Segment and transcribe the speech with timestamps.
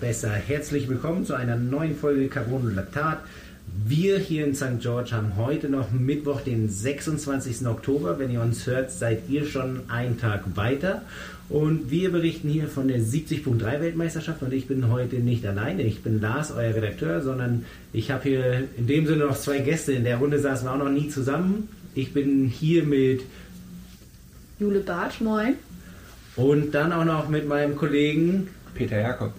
[0.00, 3.18] besser herzlich willkommen zu einer neuen Folge Carbon und Laktat.
[3.86, 4.80] Wir hier in St.
[4.80, 7.66] George haben heute noch Mittwoch, den 26.
[7.66, 8.18] Oktober.
[8.18, 11.02] Wenn ihr uns hört, seid ihr schon einen Tag weiter.
[11.48, 15.82] Und wir berichten hier von der 70.3 Weltmeisterschaft und ich bin heute nicht alleine.
[15.82, 19.92] Ich bin Lars, euer Redakteur, sondern ich habe hier in dem Sinne noch zwei Gäste.
[19.92, 21.68] In der Runde saßen wir auch noch nie zusammen.
[21.94, 23.22] Ich bin hier mit
[24.58, 25.54] Jule Bartsch, moin.
[26.36, 29.32] Und dann auch noch mit meinem Kollegen Peter Jakob.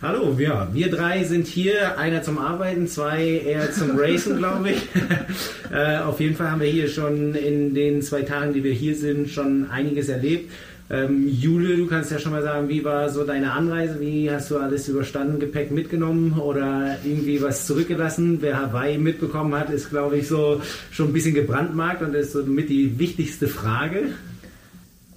[0.00, 4.82] Hallo, ja, wir drei sind hier, einer zum Arbeiten, zwei eher zum Racen, glaube ich.
[5.72, 8.94] äh, auf jeden Fall haben wir hier schon in den zwei Tagen, die wir hier
[8.94, 10.52] sind, schon einiges erlebt.
[10.88, 13.98] Ähm, Jule, du kannst ja schon mal sagen, wie war so deine Anreise?
[13.98, 18.38] Wie hast du alles überstanden, Gepäck mitgenommen oder irgendwie was zurückgelassen?
[18.40, 22.44] Wer Hawaii mitbekommen hat, ist, glaube ich, so schon ein bisschen gebrandmarkt und ist so
[22.44, 24.04] mit die wichtigste Frage.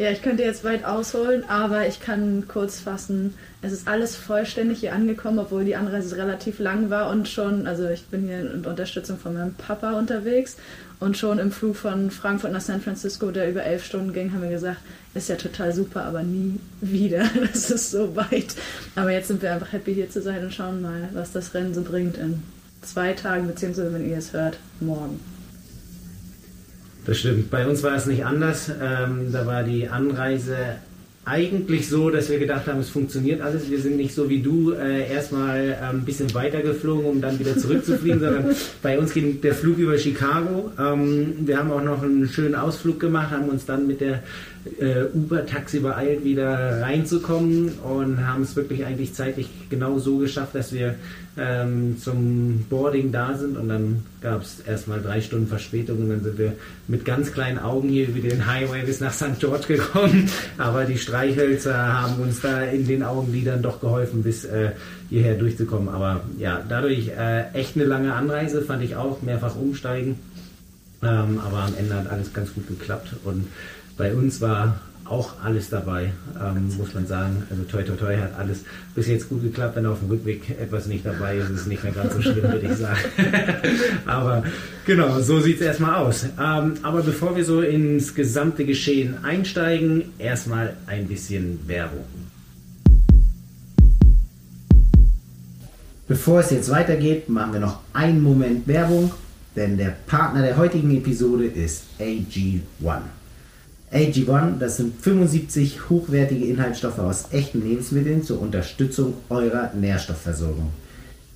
[0.02, 3.36] Ja, ich könnte jetzt weit ausholen, aber ich kann kurz fassen.
[3.62, 7.88] Es ist alles vollständig hier angekommen, obwohl die Anreise relativ lang war und schon, also
[7.88, 10.58] ich bin hier in Unterstützung von meinem Papa unterwegs
[11.00, 14.42] und schon im Flug von Frankfurt nach San Francisco, der über elf Stunden ging, haben
[14.42, 14.80] wir gesagt,
[15.14, 17.30] ist ja total super, aber nie wieder.
[17.54, 18.56] Das ist so weit.
[18.96, 21.76] Aber jetzt sind wir einfach happy hier zu sein und schauen mal, was das Rennen
[21.76, 22.42] so bringt in
[22.82, 25.20] zwei Tagen, beziehungsweise wenn ihr es hört, morgen.
[27.06, 27.50] Das stimmt.
[27.50, 28.70] Bei uns war es nicht anders.
[28.70, 30.56] Ähm, da war die Anreise
[31.24, 33.70] eigentlich so, dass wir gedacht haben, es funktioniert alles.
[33.70, 37.40] Wir sind nicht so wie du äh, erstmal äh, ein bisschen weiter geflogen, um dann
[37.40, 40.72] wieder zurückzufliegen, sondern bei uns ging der Flug über Chicago.
[40.80, 44.24] Ähm, wir haben auch noch einen schönen Ausflug gemacht, haben uns dann mit der
[44.80, 50.72] äh, Uber-Taxi beeilt, wieder reinzukommen und haben es wirklich eigentlich zeitlich genau so geschafft, dass
[50.74, 50.96] wir
[51.38, 56.24] ähm, zum Boarding da sind und dann gab es erstmal drei Stunden Verspätung und dann
[56.24, 56.54] sind wir
[56.88, 59.40] mit ganz kleinen Augen hier über den Highway bis nach St.
[59.40, 60.30] George gekommen.
[60.58, 64.72] Aber die Streichhölzer haben uns da in den Augenlidern doch geholfen, bis äh,
[65.10, 65.90] hierher durchzukommen.
[65.90, 70.20] Aber ja, dadurch äh, echt eine lange Anreise, fand ich auch, mehrfach umsteigen.
[71.04, 73.48] Ähm, aber am Ende hat alles ganz gut geklappt und
[74.02, 76.12] bei uns war auch alles dabei,
[76.44, 77.44] ähm, muss man sagen.
[77.52, 78.64] Also toi toi toi hat alles
[78.96, 79.76] bis jetzt gut geklappt.
[79.76, 82.42] Wenn auf dem Rückweg etwas nicht dabei ist, ist es nicht mehr ganz so schlimm,
[82.42, 83.00] würde ich sagen.
[84.08, 84.44] aber
[84.88, 86.24] genau, so sieht es erstmal aus.
[86.24, 92.06] Ähm, aber bevor wir so ins gesamte Geschehen einsteigen, erstmal ein bisschen Werbung.
[96.08, 99.12] Bevor es jetzt weitergeht, machen wir noch einen Moment Werbung,
[99.56, 103.21] denn der Partner der heutigen Episode ist AG1.
[103.94, 110.72] AG1, das sind 75 hochwertige Inhaltsstoffe aus echten Lebensmitteln zur Unterstützung eurer Nährstoffversorgung.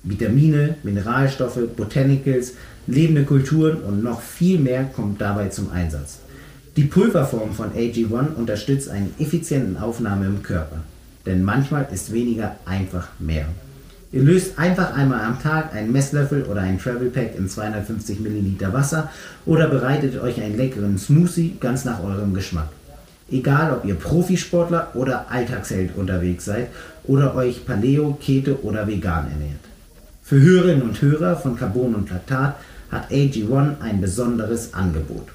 [0.02, 2.54] Vitamine, Mineralstoffe, Botanicals,
[2.86, 6.20] lebende Kulturen und noch viel mehr kommt dabei zum Einsatz.
[6.76, 10.80] Die Pulverform von AG1 unterstützt eine effiziente Aufnahme im Körper.
[11.26, 13.48] Denn manchmal ist weniger einfach mehr.
[14.12, 18.72] Ihr löst einfach einmal am Tag einen Messlöffel oder ein Travel Pack in 250 Milliliter
[18.72, 19.10] Wasser
[19.44, 22.68] oder bereitet euch einen leckeren Smoothie ganz nach eurem Geschmack.
[23.30, 26.68] Egal, ob ihr Profisportler oder Alltagsheld unterwegs seid
[27.04, 29.58] oder euch Paleo, Kete oder vegan ernährt.
[30.22, 32.54] Für Hörerinnen und Hörer von Carbon und Laktat
[32.90, 35.26] hat AG1 ein besonderes Angebot.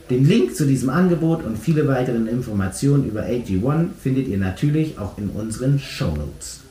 [0.10, 5.18] Den Link zu diesem Angebot und viele weitere Informationen über AG1 findet ihr natürlich auch
[5.18, 6.62] in unseren Show Notes.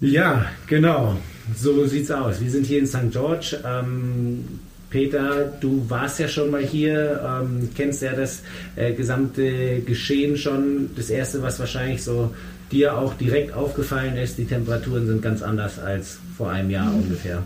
[0.00, 1.16] Ja, genau.
[1.56, 2.40] So sieht's aus.
[2.40, 3.10] Wir sind hier in St.
[3.10, 3.58] George.
[3.64, 4.44] Ähm,
[4.90, 8.42] Peter, du warst ja schon mal hier, ähm, kennst ja das
[8.74, 10.90] äh, gesamte Geschehen schon.
[10.96, 12.34] Das erste, was wahrscheinlich so
[12.72, 17.02] dir auch direkt aufgefallen ist, die Temperaturen sind ganz anders als vor einem Jahr mhm.
[17.02, 17.42] ungefähr.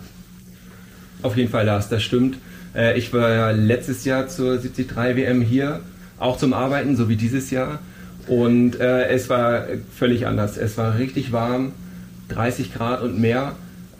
[1.22, 2.38] Auf jeden Fall, Lars, das stimmt.
[2.74, 5.80] Äh, ich war ja letztes Jahr zur 73 WM hier,
[6.18, 7.80] auch zum Arbeiten, so wie dieses Jahr.
[8.26, 10.56] Und äh, es war völlig anders.
[10.56, 11.72] Es war richtig warm,
[12.28, 13.54] 30 Grad und mehr.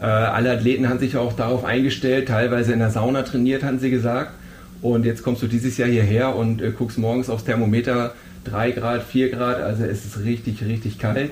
[0.05, 3.89] Äh, alle Athleten haben sich auch darauf eingestellt, teilweise in der Sauna trainiert, haben sie
[3.89, 4.33] gesagt.
[4.83, 8.13] Und jetzt kommst du dieses Jahr hierher und äh, guckst morgens aufs Thermometer
[8.43, 11.31] 3 Grad, 4 Grad, also es ist richtig, richtig kalt.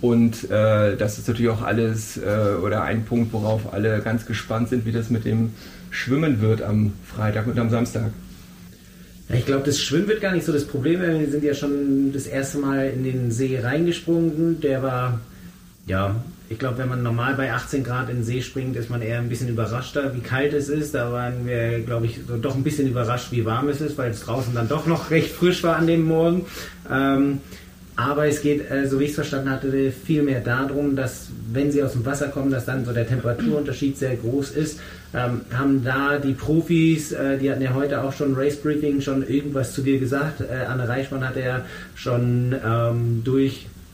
[0.00, 4.70] Und äh, das ist natürlich auch alles äh, oder ein Punkt, worauf alle ganz gespannt
[4.70, 5.50] sind, wie das mit dem
[5.90, 8.10] Schwimmen wird am Freitag und am Samstag.
[9.34, 11.02] Ich glaube, das Schwimmen wird gar nicht so das Problem.
[11.02, 14.62] Wir sind ja schon das erste Mal in den See reingesprungen.
[14.62, 15.20] Der war
[15.86, 16.16] ja
[16.48, 19.18] ich glaube, wenn man normal bei 18 Grad in den See springt, ist man eher
[19.18, 20.94] ein bisschen überraschter, wie kalt es ist.
[20.94, 24.10] Da waren wir, glaube ich, so doch ein bisschen überrascht, wie warm es ist, weil
[24.10, 26.44] es draußen dann doch noch recht frisch war an dem Morgen.
[26.90, 27.40] Ähm,
[27.96, 31.70] aber es geht, äh, so wie ich es verstanden hatte, viel mehr darum, dass wenn
[31.70, 34.80] sie aus dem Wasser kommen, dass dann so der Temperaturunterschied sehr groß ist.
[35.14, 39.26] Ähm, haben da die Profis, äh, die hatten ja heute auch schon Race Briefing, schon
[39.26, 40.40] irgendwas zu dir gesagt.
[40.40, 41.64] Äh, Anne Reichmann hat ja
[41.94, 43.22] schon ähm,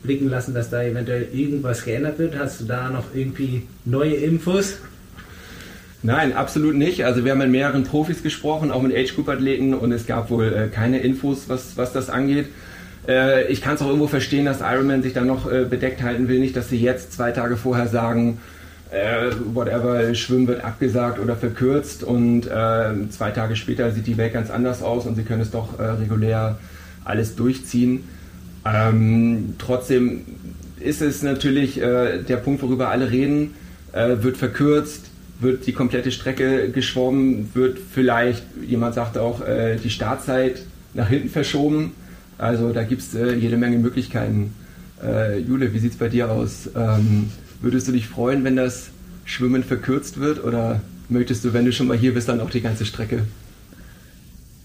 [0.03, 2.39] durchblicken lassen, dass da eventuell irgendwas geändert wird.
[2.39, 4.79] Hast du da noch irgendwie neue Infos?
[6.03, 7.05] Nein, absolut nicht.
[7.05, 10.69] Also wir haben mit mehreren Profis gesprochen, auch mit Age-Group-Athleten und es gab wohl äh,
[10.69, 12.47] keine Infos, was, was das angeht.
[13.07, 16.29] Äh, ich kann es auch irgendwo verstehen, dass Ironman sich dann noch äh, bedeckt halten
[16.29, 18.39] will, nicht, dass sie jetzt zwei Tage vorher sagen,
[18.91, 24.33] äh, whatever, Schwimmen wird abgesagt oder verkürzt und äh, zwei Tage später sieht die Welt
[24.33, 26.59] ganz anders aus und sie können es doch äh, regulär
[27.05, 28.05] alles durchziehen.
[28.65, 30.23] Ähm, trotzdem
[30.79, 33.55] ist es natürlich äh, der Punkt, worüber alle reden,
[33.93, 35.11] wird verkürzt,
[35.41, 39.43] wird die komplette Strecke geschwommen, wird vielleicht, jemand sagt auch,
[39.83, 40.63] die Startzeit
[40.95, 41.93] nach hinten verschoben.
[42.41, 44.55] Also da gibt es äh, jede Menge Möglichkeiten.
[45.03, 46.71] Äh, Jule, wie sieht es bei dir aus?
[46.75, 47.31] Ähm,
[47.61, 48.91] würdest du dich freuen, wenn das
[49.27, 52.63] Schwimmen verkürzt wird oder möchtest du, wenn du schon mal hier bist, dann auch die
[52.63, 53.25] ganze Strecke?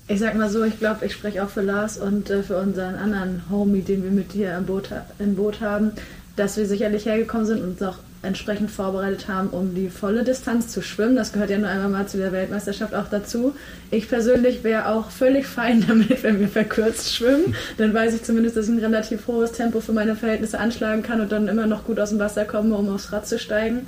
[0.07, 2.95] Ich sag mal so, ich glaube, ich spreche auch für Lars und äh, für unseren
[2.95, 5.93] anderen Homie, den wir mit dir im Boot, im Boot haben,
[6.35, 10.67] dass wir sicherlich hergekommen sind und uns auch entsprechend vorbereitet haben, um die volle Distanz
[10.67, 11.15] zu schwimmen.
[11.15, 13.55] Das gehört ja nur einmal mal zu der Weltmeisterschaft auch dazu.
[13.89, 17.55] Ich persönlich wäre auch völlig fein damit, wenn wir verkürzt schwimmen.
[17.77, 21.21] Dann weiß ich zumindest, dass ich ein relativ hohes Tempo für meine Verhältnisse anschlagen kann
[21.21, 23.87] und dann immer noch gut aus dem Wasser komme, um aufs Rad zu steigen.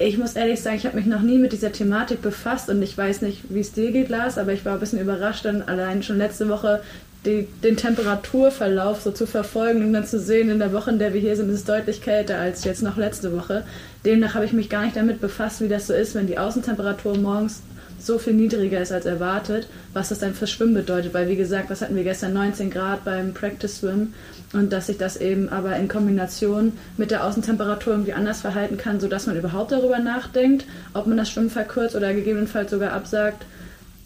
[0.00, 2.96] Ich muss ehrlich sagen, ich habe mich noch nie mit dieser Thematik befasst und ich
[2.96, 6.04] weiß nicht, wie es dir geht, Lars, aber ich war ein bisschen überrascht, dann allein
[6.04, 6.82] schon letzte Woche
[7.24, 11.14] die, den Temperaturverlauf so zu verfolgen und dann zu sehen, in der Woche, in der
[11.14, 13.64] wir hier sind, ist es deutlich kälter als jetzt noch letzte Woche.
[14.04, 17.18] Demnach habe ich mich gar nicht damit befasst, wie das so ist, wenn die Außentemperatur
[17.18, 17.62] morgens
[17.98, 21.12] so viel niedriger ist als erwartet, was das dann fürs Schwimmen bedeutet.
[21.12, 22.32] Weil, wie gesagt, was hatten wir gestern?
[22.32, 24.14] 19 Grad beim Practice Swim
[24.52, 29.00] und dass sich das eben aber in Kombination mit der Außentemperatur irgendwie anders verhalten kann,
[29.00, 30.64] sodass man überhaupt darüber nachdenkt,
[30.94, 33.44] ob man das Schwimmen verkürzt oder gegebenenfalls sogar absagt.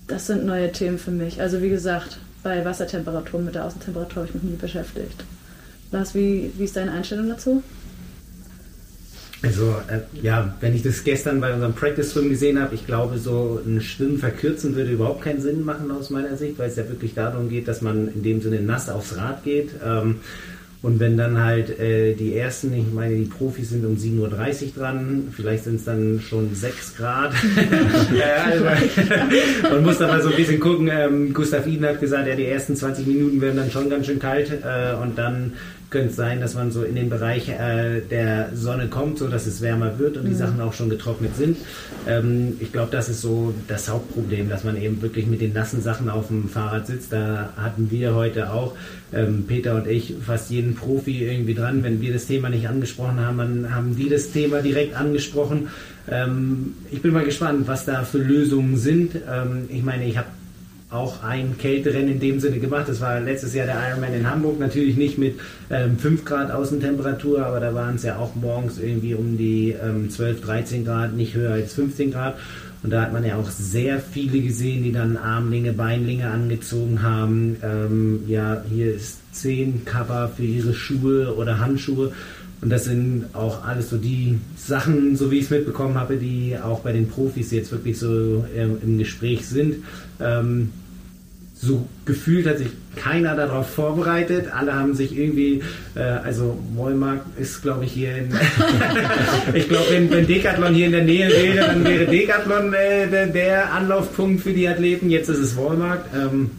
[0.09, 1.41] Das sind neue Themen für mich.
[1.41, 5.25] Also, wie gesagt, bei Wassertemperaturen mit der Außentemperatur habe ich mich nie beschäftigt.
[5.93, 7.63] Lars, wie, wie ist deine Einstellung dazu?
[9.43, 13.19] Also, äh, ja, wenn ich das gestern bei unserem Practice Swim gesehen habe, ich glaube,
[13.19, 16.89] so ein Schwimmen verkürzen würde überhaupt keinen Sinn machen aus meiner Sicht, weil es ja
[16.89, 19.71] wirklich darum geht, dass man in dem Sinne nass aufs Rad geht.
[19.85, 20.21] Ähm,
[20.83, 24.29] und wenn dann halt äh, die ersten, ich meine, die Profis sind um 7.30 Uhr
[24.77, 27.33] dran, vielleicht sind es dann schon 6 Grad.
[28.17, 28.65] ja, also,
[29.71, 30.89] man muss da mal so ein bisschen gucken.
[30.93, 34.19] Ähm, Gustav Iden hat gesagt, ja, die ersten 20 Minuten werden dann schon ganz schön
[34.19, 35.53] kalt äh, und dann
[35.93, 39.47] könnte es sein, dass man so in den Bereich äh, der Sonne kommt, so dass
[39.47, 40.31] es wärmer wird und mhm.
[40.31, 41.59] die Sachen auch schon getrocknet sind.
[42.09, 45.83] Ähm, ich glaube, das ist so das Hauptproblem, dass man eben wirklich mit den nassen
[45.83, 47.13] Sachen auf dem Fahrrad sitzt.
[47.13, 48.75] Da hatten wir heute auch,
[49.13, 51.85] ähm, Peter und ich, fast jeden Profi irgendwie dran.
[51.85, 55.69] Wenn wir das Thema nicht angesprochen haben, dann haben die das Thema direkt angesprochen.
[56.11, 59.15] Ähm, ich bin mal gespannt, was da für Lösungen sind.
[59.31, 60.27] Ähm, ich meine, ich habe
[60.93, 62.89] auch ein Kälterennen in dem Sinne gemacht.
[62.89, 65.39] Das war letztes Jahr der Ironman in Hamburg, natürlich nicht mit
[65.71, 70.11] ähm, 5 Grad Außentemperatur, aber da waren es ja auch morgens irgendwie um die ähm,
[70.11, 72.37] 12, 13 Grad, nicht höher als 15 Grad.
[72.83, 77.57] Und da hat man ja auch sehr viele gesehen, die dann Armlinge, Beinlinge angezogen haben.
[77.63, 82.13] Ähm, ja, hier ist 10 Cover für ihre Schuhe oder Handschuhe.
[82.61, 86.57] Und das sind auch alles so die Sachen, so wie ich es mitbekommen habe, die
[86.63, 89.77] auch bei den Profis jetzt wirklich so ähm, im Gespräch sind.
[90.21, 90.71] Ähm,
[91.63, 94.47] so gefühlt hat sich keiner darauf vorbereitet.
[94.53, 95.63] Alle haben sich irgendwie,
[95.95, 98.31] äh, also Wollmarkt ist, glaube ich, hier in.
[99.55, 103.73] ich glaube, wenn, wenn Decathlon hier in der Nähe wäre, dann wäre Decathlon äh, der,
[103.73, 105.09] Anlaufpunkt für die Athleten.
[105.09, 106.13] Jetzt ist es Wollmarkt.
[106.17, 106.51] Ähm,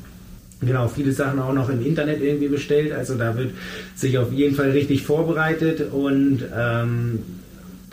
[0.62, 2.93] genau, viele Sachen auch noch im Internet irgendwie bestellt.
[2.93, 3.51] Also da wird
[3.95, 7.19] sich auf jeden Fall richtig vorbereitet und ähm,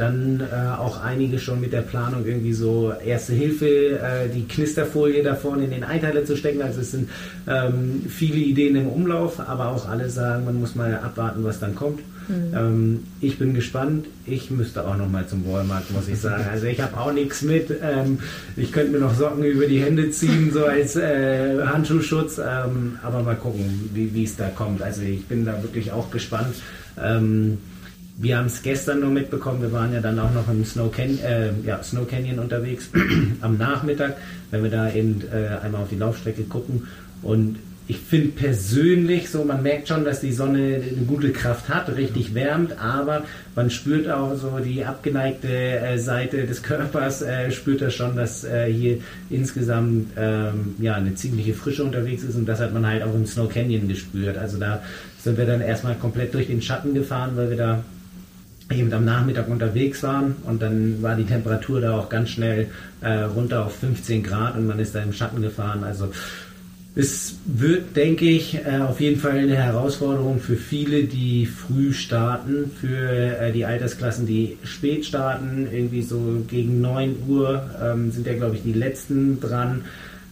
[0.01, 5.23] dann äh, auch einige schon mit der Planung irgendwie so erste Hilfe, äh, die Knisterfolie
[5.23, 6.63] da vorne in den Einteiler zu stecken.
[6.63, 7.11] Also es sind
[7.47, 11.75] ähm, viele Ideen im Umlauf, aber auch alle sagen, man muss mal abwarten, was dann
[11.75, 12.01] kommt.
[12.29, 12.55] Mhm.
[12.57, 14.07] Ähm, ich bin gespannt.
[14.25, 16.47] Ich müsste auch noch mal zum Walmart, muss ich sagen.
[16.51, 17.71] Also ich habe auch nichts mit.
[17.83, 18.21] Ähm,
[18.57, 22.39] ich könnte mir noch Socken über die Hände ziehen, so als äh, Handschuhschutz.
[22.39, 24.81] Ähm, aber mal gucken, wie es da kommt.
[24.81, 26.55] Also ich bin da wirklich auch gespannt.
[27.03, 27.59] Ähm,
[28.23, 31.19] wir haben es gestern nur mitbekommen, wir waren ja dann auch noch im Snow, Can
[31.21, 32.91] äh, ja, Snow Canyon unterwegs
[33.41, 34.17] am Nachmittag,
[34.51, 36.87] wenn wir da eben äh, einmal auf die Laufstrecke gucken.
[37.23, 37.57] Und
[37.89, 42.35] ich finde persönlich so, man merkt schon, dass die Sonne eine gute Kraft hat, richtig
[42.35, 43.23] wärmt, aber
[43.57, 48.45] man spürt auch so die abgeneigte äh, Seite des Körpers, äh, spürt er schon, dass
[48.45, 48.99] äh, hier
[49.31, 53.25] insgesamt ähm, ja, eine ziemliche Frische unterwegs ist und das hat man halt auch im
[53.25, 54.37] Snow Canyon gespürt.
[54.37, 54.83] Also da
[55.19, 57.83] sind wir dann erstmal komplett durch den Schatten gefahren, weil wir da
[58.71, 62.69] eben am Nachmittag unterwegs waren und dann war die Temperatur da auch ganz schnell
[63.01, 65.85] äh, runter auf 15 Grad und man ist da im Schatten gefahren.
[65.85, 66.11] Also
[66.97, 72.71] es wird, denke ich, äh, auf jeden Fall eine Herausforderung für viele, die früh starten,
[72.81, 78.35] für äh, die Altersklassen, die spät starten, irgendwie so gegen 9 Uhr ähm, sind ja,
[78.35, 79.83] glaube ich, die letzten dran.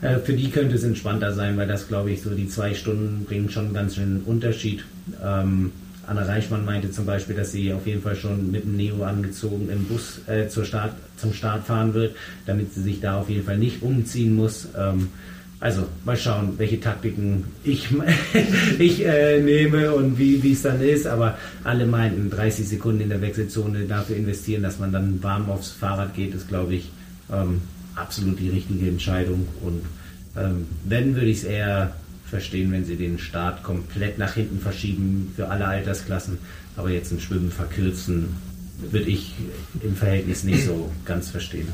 [0.01, 3.25] Äh, für die könnte es entspannter sein, weil das, glaube ich, so die zwei Stunden
[3.25, 4.85] bringen schon einen ganz schönen Unterschied.
[5.25, 5.71] Ähm,
[6.09, 9.69] Anna Reichmann meinte zum Beispiel, dass sie auf jeden Fall schon mit dem Neo angezogen
[9.71, 13.45] im Bus äh, zur Start, zum Start fahren wird, damit sie sich da auf jeden
[13.45, 14.69] Fall nicht umziehen muss.
[14.77, 15.09] Ähm,
[15.61, 17.89] also mal schauen, welche Taktiken ich,
[18.79, 21.07] ich äh, nehme und wie es dann ist.
[21.07, 25.71] Aber alle meinten, 30 Sekunden in der Wechselzone dafür investieren, dass man dann warm aufs
[25.73, 26.91] Fahrrad geht, ist, glaube ich,
[27.31, 27.61] ähm,
[27.97, 29.47] absolut die richtige Entscheidung.
[29.63, 29.83] Und
[30.37, 31.93] ähm, wenn, würde ich es eher
[32.29, 36.39] verstehen, wenn sie den Start komplett nach hinten verschieben für alle Altersklassen,
[36.77, 38.37] aber jetzt ein Schwimmen verkürzen,
[38.91, 39.35] würde ich
[39.83, 41.69] im Verhältnis nicht so ganz verstehen.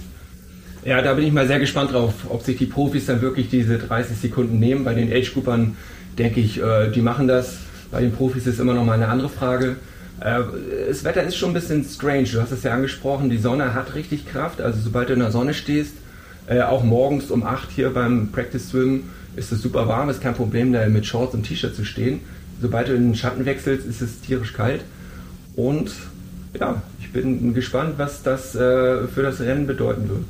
[0.85, 3.79] Ja, da bin ich mal sehr gespannt drauf, ob sich die Profis dann wirklich diese
[3.79, 4.85] 30 Sekunden nehmen.
[4.85, 5.77] Bei den Age-Groupern
[6.19, 7.57] denke ich, äh, die machen das.
[7.91, 9.77] Bei den Profis ist immer noch mal eine andere Frage.
[10.21, 10.41] Äh,
[10.89, 12.25] das Wetter ist schon ein bisschen strange.
[12.25, 14.61] Du hast es ja angesprochen, die Sonne hat richtig Kraft.
[14.61, 15.95] Also sobald du in der Sonne stehst,
[16.47, 19.05] äh, auch morgens um 8 hier beim Practice Swim,
[19.37, 22.21] ist es super warm, ist kein Problem, da mit Shorts und T-Shirt zu stehen.
[22.61, 24.83] Sobald du in den Schatten wechselst, ist es tierisch kalt.
[25.57, 25.93] Und
[26.59, 30.27] ja, ich bin gespannt, was das äh, für das Rennen bedeuten wird.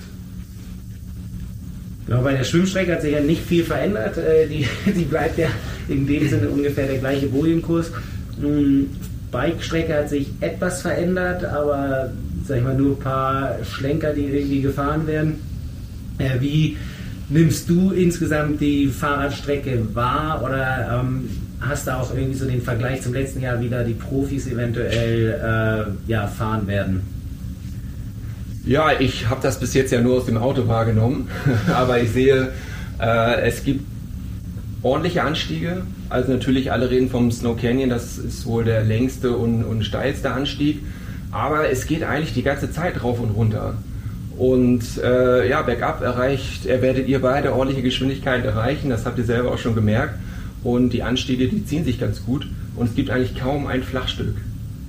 [2.07, 4.17] Genau, bei der Schwimmstrecke hat sich ja nicht viel verändert.
[4.19, 5.49] Äh, die, die bleibt ja
[5.89, 7.91] in dem Sinne ungefähr der gleiche Bojenkurs.
[9.31, 12.13] Bike-Strecke hat sich etwas verändert, aber
[12.47, 15.41] sag ich mal nur ein paar Schlenker, die irgendwie gefahren werden.
[16.19, 16.77] Äh, wie
[17.29, 21.29] nimmst du insgesamt die Fahrradstrecke wahr oder ähm,
[21.61, 25.89] hast du auch irgendwie so den Vergleich zum letzten Jahr, wie da die Profis eventuell
[26.09, 27.03] äh, ja, fahren werden?
[28.67, 31.29] Ja, ich habe das bis jetzt ja nur aus dem Auto wahrgenommen,
[31.75, 32.49] aber ich sehe,
[33.01, 33.85] äh, es gibt
[34.83, 35.83] ordentliche Anstiege.
[36.09, 40.31] Also natürlich alle reden vom Snow Canyon, das ist wohl der längste und, und steilste
[40.31, 40.81] Anstieg.
[41.33, 43.75] Aber es geht eigentlich die ganze Zeit rauf und runter.
[44.37, 49.25] Und äh, ja, bergab erreicht, er werdet ihr beide ordentliche Geschwindigkeit erreichen, das habt ihr
[49.25, 50.19] selber auch schon gemerkt.
[50.65, 54.35] Und die Anstiege, die ziehen sich ganz gut und es gibt eigentlich kaum ein Flachstück.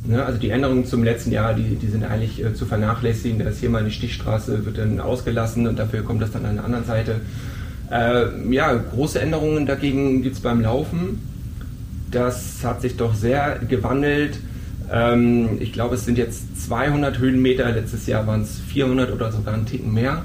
[0.08, 0.24] Ne?
[0.24, 3.40] Also die Änderungen zum letzten Jahr, die, die sind eigentlich äh, zu vernachlässigen.
[3.40, 6.56] Da ist hier mal eine Stichstraße, wird dann ausgelassen und dafür kommt das dann an
[6.56, 7.22] der anderen Seite.
[7.92, 11.22] Äh, ja, große Änderungen dagegen gibt es beim Laufen.
[12.10, 14.40] Das hat sich doch sehr gewandelt
[14.92, 17.72] ähm, ich glaube, es sind jetzt 200 Höhenmeter.
[17.72, 20.24] Letztes Jahr waren es 400 oder sogar einen Ticken mehr.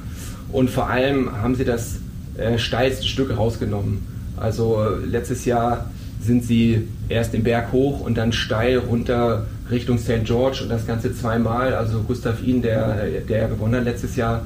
[0.52, 1.98] Und vor allem haben sie das
[2.36, 4.06] äh, steilste Stück rausgenommen.
[4.36, 5.90] Also letztes Jahr
[6.20, 10.24] sind sie erst den Berg hoch und dann steil runter Richtung St.
[10.24, 11.74] George und das Ganze zweimal.
[11.74, 14.42] Also Gustav Ihn, der, der gewonnen hat letztes Jahr,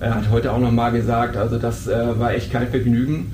[0.00, 3.32] äh, hat heute auch nochmal gesagt, also das äh, war echt kein Vergnügen.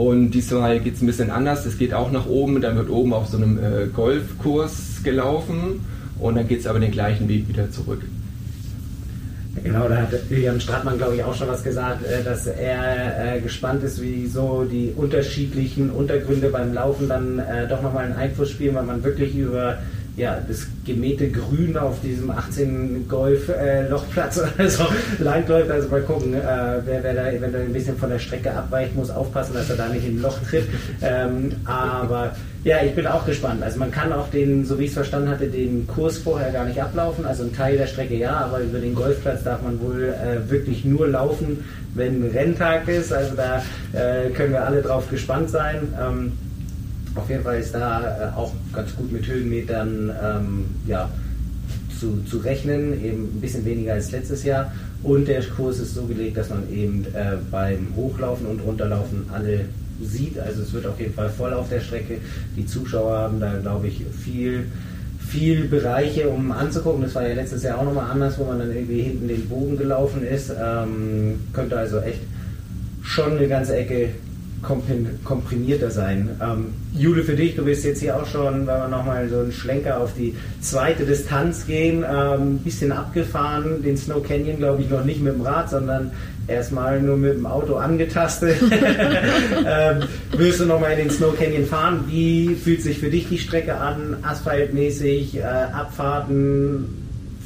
[0.00, 1.66] Und diesmal geht es ein bisschen anders.
[1.66, 5.84] Es geht auch nach oben, dann wird oben auf so einem äh, Golfkurs gelaufen
[6.18, 8.00] und dann geht es aber den gleichen Weg wieder zurück.
[9.62, 13.40] Genau, da hat Julian Stratmann, glaube ich, auch schon was gesagt, äh, dass er äh,
[13.42, 18.52] gespannt ist, wie so die unterschiedlichen Untergründe beim Laufen dann äh, doch nochmal einen Einfluss
[18.52, 19.80] spielen, weil man wirklich über
[20.20, 24.84] ja, das gemähte Grün auf diesem 18 Golf äh, Lochplatz oder so
[25.18, 25.70] lang läuft.
[25.70, 26.38] Also mal gucken, äh,
[26.84, 29.88] wer, wer da eventuell ein bisschen von der Strecke abweicht, muss aufpassen, dass er da
[29.88, 30.64] nicht in ein Loch tritt.
[31.02, 33.62] Ähm, aber ja, ich bin auch gespannt.
[33.62, 36.66] Also man kann auch den, so wie ich es verstanden hatte, den Kurs vorher gar
[36.66, 37.24] nicht ablaufen.
[37.24, 40.84] Also ein Teil der Strecke ja, aber über den Golfplatz darf man wohl äh, wirklich
[40.84, 43.12] nur laufen, wenn Renntag ist.
[43.12, 43.62] Also da
[43.92, 45.94] äh, können wir alle drauf gespannt sein.
[45.98, 46.32] Ähm,
[47.14, 51.10] auf jeden Fall ist da äh, auch ganz gut mit Höhenmetern ähm, ja,
[51.98, 54.72] zu, zu rechnen, eben ein bisschen weniger als letztes Jahr.
[55.02, 59.66] Und der Kurs ist so gelegt, dass man eben äh, beim Hochlaufen und Runterlaufen alle
[60.02, 60.38] sieht.
[60.38, 62.18] Also es wird auf jeden Fall voll auf der Strecke.
[62.56, 64.64] Die Zuschauer haben da, glaube ich, viel,
[65.18, 67.02] viel Bereiche, um anzugucken.
[67.02, 69.76] Das war ja letztes Jahr auch nochmal anders, wo man dann irgendwie hinten den Bogen
[69.76, 70.50] gelaufen ist.
[70.50, 72.20] Ähm, könnte also echt
[73.02, 74.10] schon eine ganze Ecke
[74.62, 76.28] komprimierter sein.
[76.42, 79.52] Ähm, Jule, für dich, du bist jetzt hier auch schon, wenn wir nochmal so einen
[79.52, 84.90] Schlenker auf die zweite Distanz gehen, ein ähm, bisschen abgefahren, den Snow Canyon glaube ich
[84.90, 86.10] noch nicht mit dem Rad, sondern
[86.46, 88.56] erstmal nur mit dem Auto angetastet.
[89.66, 90.02] ähm,
[90.36, 92.04] wirst du nochmal in den Snow Canyon fahren?
[92.08, 94.18] Wie fühlt sich für dich die Strecke an?
[94.22, 96.96] Asphaltmäßig, äh, Abfahrten?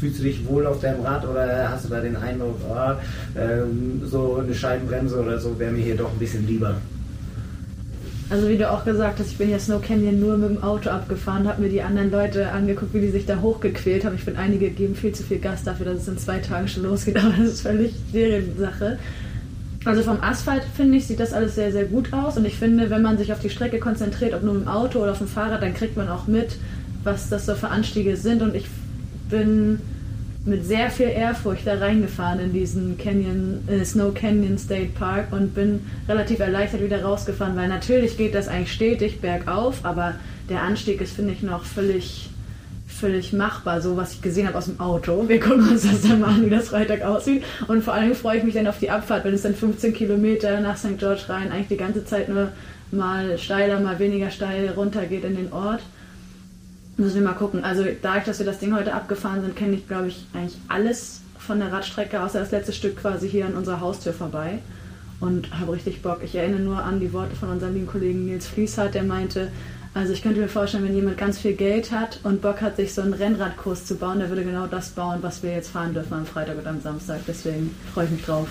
[0.01, 4.03] Fühlst du dich wohl auf deinem Rad oder hast du da den Eindruck, oh, ähm,
[4.05, 6.75] so eine Scheibenbremse oder so wäre mir hier doch ein bisschen lieber?
[8.31, 10.89] Also wie du auch gesagt hast, ich bin ja Snow Canyon nur mit dem Auto
[10.89, 14.15] abgefahren, habe mir die anderen Leute angeguckt, wie die sich da hochgequält haben.
[14.15, 16.85] Ich finde, einige geben viel zu viel Gas dafür, dass es in zwei Tagen schon
[16.85, 18.99] losgeht, aber das ist völlig deren Sache.
[19.85, 22.39] Also vom Asphalt, finde ich, sieht das alles sehr, sehr gut aus.
[22.39, 25.01] Und ich finde, wenn man sich auf die Strecke konzentriert, ob nur mit dem Auto
[25.01, 26.57] oder auf dem Fahrrad, dann kriegt man auch mit,
[27.03, 28.41] was das so für Anstiege sind.
[28.41, 28.67] Und ich
[29.29, 29.81] bin
[30.47, 35.55] mit sehr viel Ehrfurcht da reingefahren in diesen Canyon, äh, Snow Canyon State Park und
[35.55, 40.17] bin relativ erleichtert wieder rausgefahren, weil natürlich geht das eigentlich stetig bergauf, aber
[40.51, 42.29] der Anstieg ist, finde ich, noch völlig,
[42.87, 45.27] völlig machbar, so was ich gesehen habe aus dem Auto.
[45.29, 47.43] Wir gucken uns das dann mal an, wie das Freitag aussieht.
[47.67, 50.61] Und vor allem freue ich mich dann auf die Abfahrt, wenn es dann 15 Kilometer
[50.61, 50.99] nach St.
[50.99, 52.53] George rein eigentlich die ganze Zeit nur
[52.91, 55.81] mal steiler, mal weniger steil runtergeht in den Ort.
[56.97, 57.65] Müssen wir mal gucken.
[57.65, 61.21] Also dadurch, dass wir das Ding heute abgefahren sind, kenne ich, glaube ich, eigentlich alles
[61.39, 64.61] von der Radstrecke, außer das letzte Stück quasi hier an unserer Haustür vorbei.
[65.21, 66.21] Und habe richtig Bock.
[66.23, 69.51] Ich erinnere nur an die Worte von unserem lieben Kollegen Nils Fließhardt, der meinte,
[69.95, 72.93] also ich könnte mir vorstellen, wenn jemand ganz viel Geld hat und Bock hat, sich
[72.93, 76.15] so einen Rennradkurs zu bauen, der würde genau das bauen, was wir jetzt fahren dürfen
[76.15, 77.21] am Freitag und am Samstag.
[77.29, 78.49] Deswegen freue ich mich drauf.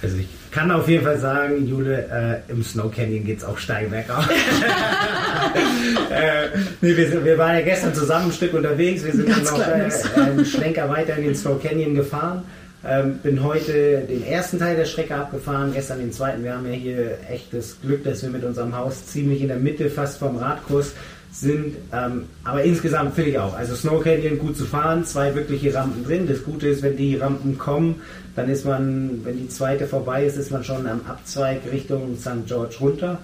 [0.00, 3.58] Also ich kann auf jeden Fall sagen, Jule, äh, im Snow Canyon geht es auch
[3.58, 4.28] steil bergauf.
[6.10, 6.48] äh,
[6.80, 9.04] nee, wir, wir, waren ja gestern zusammen ein Stück unterwegs.
[9.04, 9.90] Wir sind Ganz noch äh,
[10.20, 12.44] einen Schlenker weiter in den Snow Canyon gefahren.
[12.86, 16.44] Ähm, bin heute den ersten Teil der Strecke abgefahren, gestern den zweiten.
[16.44, 19.56] Wir haben ja hier echt das Glück, dass wir mit unserem Haus ziemlich in der
[19.56, 20.92] Mitte fast vom Radkurs
[21.32, 21.76] sind.
[21.92, 26.04] Ähm, aber insgesamt finde ich auch, also Snow Canyon gut zu fahren, zwei wirkliche Rampen
[26.04, 26.26] drin.
[26.28, 28.00] Das Gute ist, wenn die Rampen kommen,
[28.38, 32.46] dann ist man, wenn die zweite vorbei ist, ist man schon am Abzweig Richtung St.
[32.46, 33.18] George runter.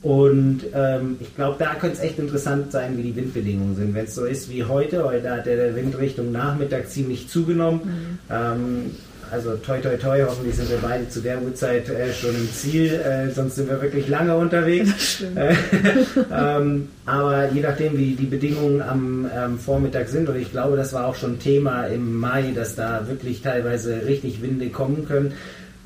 [0.00, 3.94] Und ähm, ich glaube, da könnte es echt interessant sein, wie die Windbedingungen sind.
[3.94, 7.80] Wenn es so ist wie heute, heute hat der Wind Richtung Nachmittag ziemlich zugenommen.
[7.84, 8.18] Mhm.
[8.30, 8.90] Ähm,
[9.34, 12.92] also toi toi toi, hoffentlich sind wir beide zu der Uhrzeit äh, schon im Ziel,
[12.92, 15.22] äh, sonst sind wir wirklich lange unterwegs.
[15.34, 15.54] Äh,
[16.32, 20.92] ähm, aber je nachdem, wie die Bedingungen am ähm, Vormittag sind, und ich glaube, das
[20.92, 25.32] war auch schon Thema im Mai, dass da wirklich teilweise richtig Winde kommen können.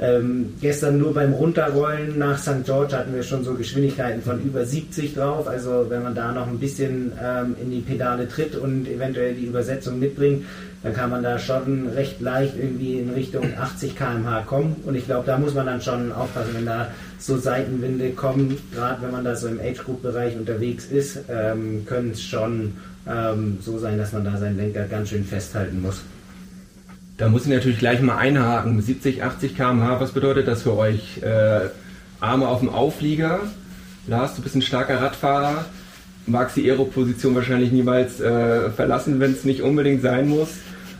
[0.00, 2.64] Ähm, gestern nur beim Runterrollen nach St.
[2.64, 5.48] George hatten wir schon so Geschwindigkeiten von über 70 drauf.
[5.48, 9.46] Also wenn man da noch ein bisschen ähm, in die Pedale tritt und eventuell die
[9.46, 10.44] Übersetzung mitbringt,
[10.84, 14.76] dann kann man da schon recht leicht irgendwie in Richtung 80 km/h kommen.
[14.84, 19.02] Und ich glaube, da muss man dann schon aufpassen, wenn da so Seitenwinde kommen, gerade
[19.02, 22.74] wenn man da so im Age-Group-Bereich unterwegs ist, ähm, können es schon
[23.08, 26.02] ähm, so sein, dass man da seinen Lenker ganz schön festhalten muss.
[27.18, 28.80] Da muss ich natürlich gleich mal einhaken.
[28.80, 31.20] 70, 80 km/h, was bedeutet das für euch?
[31.20, 31.68] Äh,
[32.20, 33.40] Arme auf dem Auflieger.
[34.06, 35.64] Lars, du bist ein starker Radfahrer.
[36.26, 40.48] Magst die Aero-Position wahrscheinlich niemals äh, verlassen, wenn es nicht unbedingt sein muss.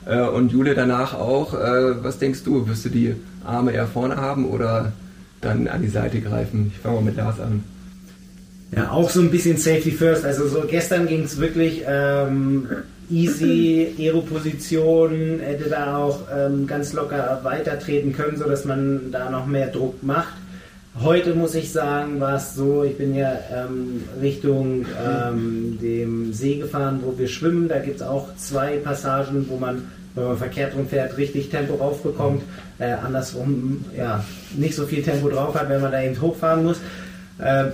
[0.06, 1.54] Äh, und Jule danach auch.
[1.54, 2.66] Äh, was denkst du?
[2.66, 4.92] Wirst du die Arme eher vorne haben oder
[5.40, 6.72] dann an die Seite greifen?
[6.74, 7.62] Ich fange mal mit Lars an.
[8.74, 10.24] Ja, auch so ein bisschen Safety First.
[10.24, 12.66] Also so gestern ging es wirklich ähm,
[13.10, 19.68] easy, Aero-Position, hätte da auch ähm, ganz locker weitertreten können, sodass man da noch mehr
[19.68, 20.34] Druck macht.
[21.00, 26.56] Heute muss ich sagen, war es so, ich bin ja ähm, Richtung ähm, dem See
[26.56, 27.68] gefahren, wo wir schwimmen.
[27.68, 29.84] Da gibt es auch zwei Passagen, wo man,
[30.16, 32.42] wenn man verkehrt rumfährt, richtig Tempo raufbekommt.
[32.80, 34.24] Äh, andersrum ja,
[34.56, 36.78] nicht so viel Tempo drauf hat, wenn man da eben hochfahren muss.
[37.38, 37.66] Äh,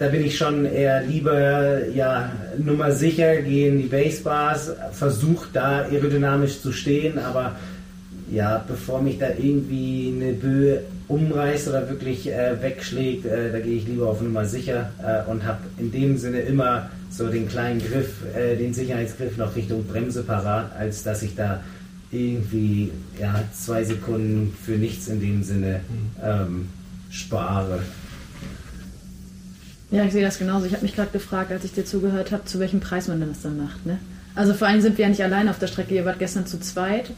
[0.00, 5.82] da bin ich schon eher lieber ja, Nummer sicher, gehe in die Basebars, versuche da
[5.82, 7.56] aerodynamisch zu stehen, aber
[8.32, 13.76] ja, bevor mich da irgendwie eine Böe umreißt oder wirklich äh, wegschlägt, äh, da gehe
[13.76, 17.80] ich lieber auf Nummer sicher äh, und habe in dem Sinne immer so den kleinen
[17.80, 21.60] Griff, äh, den Sicherheitsgriff noch Richtung Bremse parat, als dass ich da
[22.10, 26.24] irgendwie ja, zwei Sekunden für nichts in dem Sinne mhm.
[26.24, 26.68] ähm,
[27.10, 27.80] spare.
[29.90, 30.66] Ja, ich sehe das genauso.
[30.66, 33.28] Ich habe mich gerade gefragt, als ich dir zugehört habe, zu welchem Preis man denn
[33.28, 33.84] das dann macht.
[33.86, 33.98] Ne?
[34.34, 35.94] Also vor allem sind wir ja nicht allein auf der Strecke.
[35.94, 37.10] Ihr wart gestern zu zweit.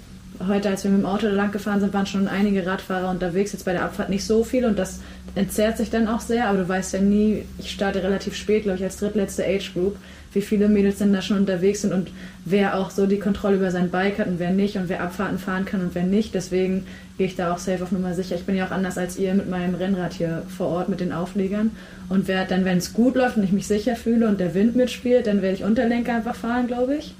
[0.46, 3.52] heute, als wir mit dem Auto da lang gefahren sind, waren schon einige Radfahrer unterwegs.
[3.52, 5.00] Jetzt bei der Abfahrt nicht so viel und das
[5.35, 6.48] entzerrt sich dann auch sehr.
[6.48, 9.96] Aber du weißt ja nie, ich starte relativ spät, glaube ich, als drittletzte Age Group,
[10.35, 12.11] wie viele Mädels denn da schon unterwegs sind und
[12.45, 15.38] wer auch so die Kontrolle über sein Bike hat und wer nicht und wer Abfahrten
[15.38, 16.35] fahren kann und wer nicht.
[16.35, 16.87] Deswegen
[17.18, 18.37] gehe ich da auch safe auf Nummer sicher.
[18.37, 21.12] Ich bin ja auch anders als ihr mit meinem Rennrad hier vor Ort mit den
[21.12, 21.71] Auflegern.
[22.09, 24.77] Und wer dann, wenn es gut läuft und ich mich sicher fühle und der Wind
[24.77, 27.14] mitspielt, dann werde ich Unterlenker einfach fahren, glaube ich.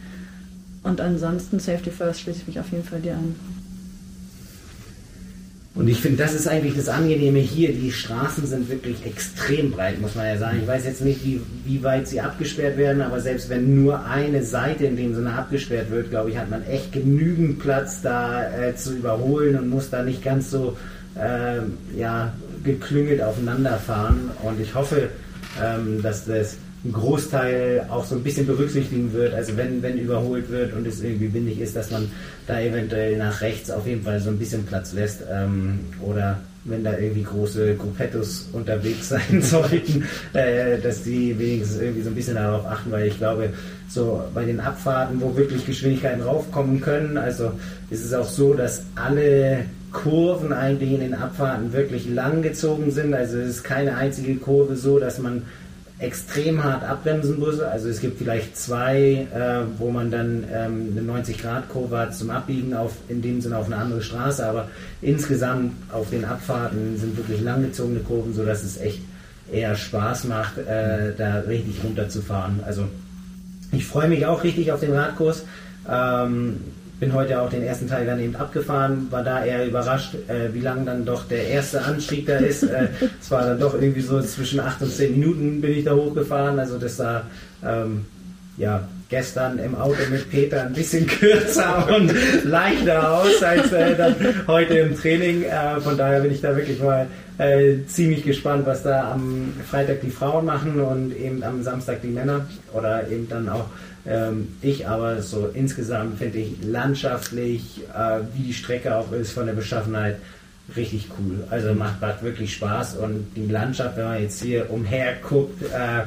[0.83, 3.62] Und ansonsten Safety First schließe ich mich auf jeden Fall dir an.
[5.75, 7.73] Und ich finde, das ist eigentlich das Angenehme hier.
[7.73, 10.59] Die Straßen sind wirklich extrem breit, muss man ja sagen.
[10.61, 14.43] Ich weiß jetzt nicht, wie, wie weit sie abgesperrt werden, aber selbst wenn nur eine
[14.43, 18.77] Seite in dem Sinne abgesperrt wird, glaube ich, hat man echt genügend Platz da äh,
[18.77, 20.77] zu überholen und muss da nicht ganz so
[21.15, 21.61] äh,
[21.99, 24.31] ja, geklüngelt aufeinander fahren.
[24.43, 25.09] Und ich hoffe,
[25.63, 29.35] ähm, dass das einen Großteil auch so ein bisschen berücksichtigen wird.
[29.35, 32.11] Also wenn, wenn überholt wird und es irgendwie windig ist, dass man
[32.47, 35.23] da eventuell nach rechts auf jeden Fall so ein bisschen Platz lässt.
[35.31, 42.03] Ähm, oder wenn da irgendwie große Gruppettos unterwegs sein sollten, äh, dass die wenigstens irgendwie
[42.03, 43.51] so ein bisschen darauf achten, weil ich glaube,
[43.89, 47.53] so bei den Abfahrten, wo wirklich Geschwindigkeiten raufkommen können, also
[47.91, 53.13] ist es auch so, dass alle Kurven eigentlich in den Abfahrten wirklich lang gezogen sind.
[53.13, 55.43] Also es ist keine einzige Kurve so, dass man
[55.99, 57.61] extrem hart abbremsen muss.
[57.61, 62.75] Also es gibt vielleicht zwei, äh, wo man dann ähm, eine 90-Grad-Kurve hat zum Abbiegen,
[62.75, 64.69] auf, in dem Sinne auf eine andere Straße, aber
[65.01, 69.01] insgesamt auf den Abfahrten sind wirklich langgezogene Kurven, sodass es echt
[69.51, 72.61] eher Spaß macht, äh, da richtig runterzufahren.
[72.67, 72.89] Also
[73.71, 75.45] ich freue mich auch richtig auf den Radkurs.
[75.89, 76.61] Ähm,
[77.03, 80.61] bin heute auch den ersten Teil dann eben abgefahren, war da eher überrascht, äh, wie
[80.61, 82.63] lang dann doch der erste Anstieg da ist.
[82.63, 85.97] Äh, es war dann doch irgendwie so zwischen 8 und 10 Minuten bin ich da
[85.97, 86.61] hochgefahren.
[86.61, 87.25] Also das sah
[87.67, 88.05] ähm,
[88.57, 94.15] ja gestern im Auto mit Peter ein bisschen kürzer und leichter aus als äh, dann
[94.47, 95.43] heute im Training.
[95.43, 100.03] Äh, von daher bin ich da wirklich mal äh, ziemlich gespannt, was da am Freitag
[100.03, 103.67] die Frauen machen und eben am Samstag die Männer oder eben dann auch
[104.07, 109.47] ähm, ich aber so insgesamt finde ich landschaftlich, äh, wie die Strecke auch ist von
[109.47, 110.17] der Beschaffenheit,
[110.77, 111.45] richtig cool.
[111.51, 116.05] Also macht, macht wirklich Spaß und die Landschaft, wenn man jetzt hier umher guckt, äh,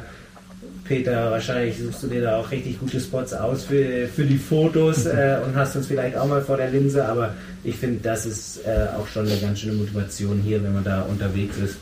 [0.83, 5.05] Peter, wahrscheinlich suchst du dir da auch richtig gute Spots aus für, für die Fotos
[5.05, 8.65] äh, und hast uns vielleicht auch mal vor der Linse, aber ich finde, das ist
[8.65, 11.77] äh, auch schon eine ganz schöne Motivation hier, wenn man da unterwegs ist.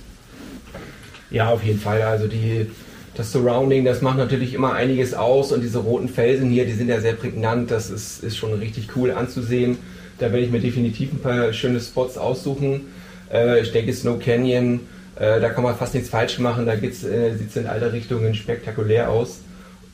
[1.29, 2.01] Ja, auf jeden Fall.
[2.03, 2.67] Also die
[3.15, 6.89] das Surrounding, das macht natürlich immer einiges aus und diese roten Felsen hier, die sind
[6.89, 9.77] ja sehr prägnant, das ist, ist schon richtig cool anzusehen.
[10.19, 12.87] Da werde ich mir definitiv ein paar schöne Spots aussuchen.
[13.31, 14.81] Äh, ich denke Snow Canyon,
[15.15, 18.33] äh, da kann man fast nichts falsch machen, da äh, sieht es in alle Richtungen
[18.33, 19.39] spektakulär aus.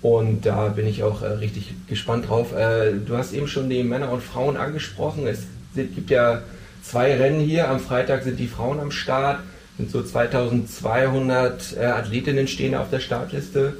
[0.01, 2.55] Und da bin ich auch äh, richtig gespannt drauf.
[2.55, 5.27] Äh, du hast eben schon die Männer und Frauen angesprochen.
[5.27, 5.39] Es
[5.75, 6.41] gibt ja
[6.81, 7.69] zwei Rennen hier.
[7.69, 9.39] Am Freitag sind die Frauen am Start
[9.79, 13.75] sind so 2200 äh, Athletinnen stehen auf der Startliste.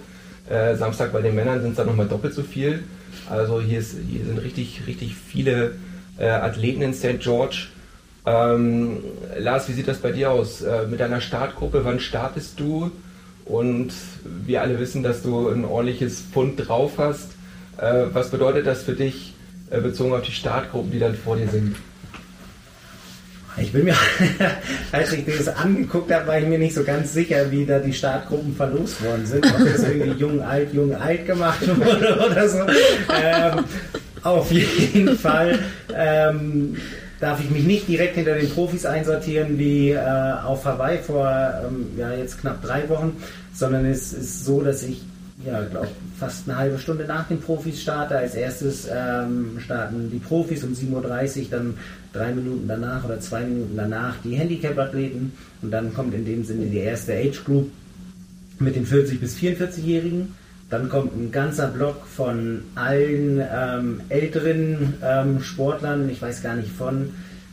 [0.50, 2.84] Äh, Samstag bei den Männern sind es dann nochmal doppelt so viel.
[3.30, 5.74] Also hier, ist, hier sind richtig, richtig viele
[6.18, 7.20] äh, Athleten in St.
[7.20, 7.68] George.
[8.26, 9.00] Ähm,
[9.38, 10.62] Lars, wie sieht das bei dir aus?
[10.62, 12.92] Äh, mit deiner Startgruppe, wann startest du?
[13.44, 13.92] Und
[14.24, 17.32] wir alle wissen, dass du ein ordentliches Pfund drauf hast.
[17.78, 19.34] Äh, was bedeutet das für dich
[19.70, 21.76] äh, bezogen auf die Startgruppen, die dann vor dir sind?
[23.62, 23.96] Ich bin mir,
[24.92, 27.94] als ich das angeguckt habe, war ich mir nicht so ganz sicher, wie da die
[27.94, 29.46] Startgruppen verlost worden sind.
[29.46, 32.60] Ob das irgendwie jung, alt, jung, alt gemacht wurde oder so.
[32.60, 33.66] Ähm,
[34.24, 35.60] auf jeden Fall
[35.96, 36.78] ähm,
[37.20, 40.00] darf ich mich nicht direkt hinter den Profis einsortieren wie äh,
[40.44, 41.28] auf Hawaii vor
[41.66, 43.22] ähm, ja, jetzt knapp drei Wochen,
[43.54, 45.02] sondern es ist so, dass ich
[45.46, 45.88] ja, glaube
[46.20, 48.18] fast eine halbe Stunde nach den Profis starte.
[48.18, 51.78] Als erstes ähm, starten die Profis um 7.30 Uhr, dann
[52.14, 56.66] drei Minuten danach oder zwei Minuten danach die Handicap-Athleten und dann kommt in dem Sinne
[56.66, 57.72] die erste Age Group
[58.60, 60.36] mit den 40- bis 44-Jährigen.
[60.70, 66.72] Dann kommt ein ganzer Block von allen ähm, älteren ähm, Sportlern, ich weiß gar nicht
[66.72, 67.10] von,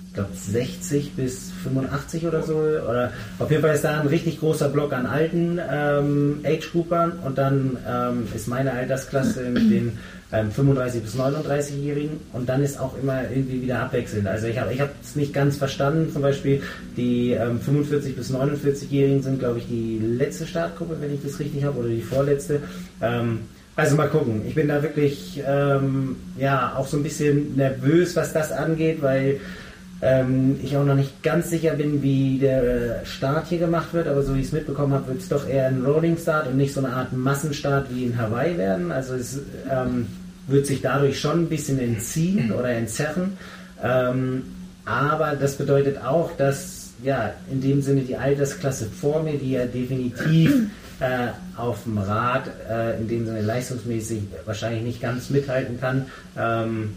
[0.08, 2.56] ich glaube 60 bis 85 oder so.
[2.56, 7.38] Oder auf jeden Fall ist da ein richtig großer Block an alten ähm, Age-Groupern und
[7.38, 9.98] dann ähm, ist meine Altersklasse mit den
[10.32, 14.26] ähm, 35 bis 39-Jährigen und dann ist auch immer irgendwie wieder abwechselnd.
[14.26, 16.12] Also ich habe ich es nicht ganz verstanden.
[16.12, 16.62] Zum Beispiel
[16.96, 21.64] die ähm, 45 bis 49-Jährigen sind, glaube ich, die letzte Startgruppe, wenn ich das richtig
[21.64, 22.60] habe, oder die vorletzte.
[23.00, 23.40] Ähm,
[23.76, 24.42] also mal gucken.
[24.48, 29.38] Ich bin da wirklich ähm, ja auch so ein bisschen nervös, was das angeht, weil
[30.06, 34.22] ähm, ich auch noch nicht ganz sicher bin, wie der Start hier gemacht wird, aber
[34.22, 36.72] so wie ich es mitbekommen habe, wird es doch eher ein Rolling Start und nicht
[36.72, 38.92] so eine Art Massenstart wie in Hawaii werden.
[38.92, 40.06] Also es ähm,
[40.46, 43.36] wird sich dadurch schon ein bisschen entziehen oder entzerren.
[43.82, 44.42] Ähm,
[44.84, 49.66] aber das bedeutet auch, dass ja in dem Sinne die Altersklasse vor mir, die ja
[49.66, 50.54] definitiv
[51.00, 56.06] äh, auf dem Rad äh, in dem Sinne leistungsmäßig wahrscheinlich nicht ganz mithalten kann,
[56.38, 56.94] ähm,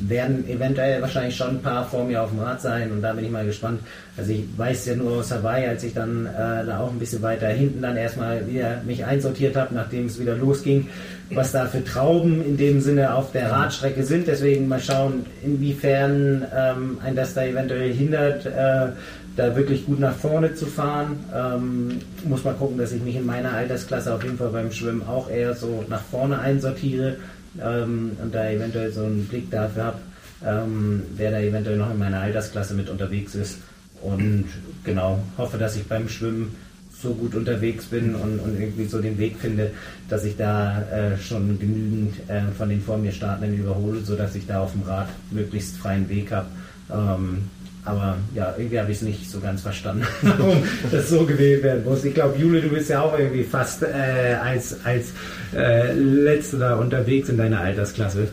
[0.00, 3.24] werden eventuell wahrscheinlich schon ein paar vor mir auf dem Rad sein und da bin
[3.24, 3.80] ich mal gespannt.
[4.16, 7.22] Also ich weiß ja nur aus Hawaii, als ich dann äh, da auch ein bisschen
[7.22, 10.88] weiter hinten dann erstmal wieder mich einsortiert habe, nachdem es wieder losging,
[11.30, 14.26] was da für Trauben in dem Sinne auf der Radstrecke sind.
[14.26, 18.88] Deswegen mal schauen, inwiefern ähm, ein das da eventuell hindert, äh,
[19.36, 21.18] da wirklich gut nach vorne zu fahren.
[21.34, 25.02] Ähm, muss mal gucken, dass ich mich in meiner Altersklasse auf jeden Fall beim Schwimmen
[25.06, 27.16] auch eher so nach vorne einsortiere
[27.60, 29.98] ähm, und da eventuell so einen Blick dafür habe,
[30.44, 33.58] ähm, wer da eventuell noch in meiner Altersklasse mit unterwegs ist.
[34.02, 34.46] Und
[34.84, 36.54] genau, hoffe, dass ich beim Schwimmen
[36.90, 39.70] so gut unterwegs bin und, und irgendwie so den Weg finde,
[40.08, 44.46] dass ich da äh, schon genügend äh, von den vor mir Startenden überhole, sodass ich
[44.46, 46.46] da auf dem Rad möglichst freien Weg habe.
[46.90, 47.44] Ähm,
[47.84, 51.84] aber ja, irgendwie habe ich es nicht so ganz verstanden, warum das so gewählt werden
[51.84, 52.04] muss.
[52.04, 55.12] Ich glaube, Jule, du bist ja auch irgendwie fast äh, als, als
[55.54, 58.28] äh, Letzte da unterwegs in deiner Altersklasse.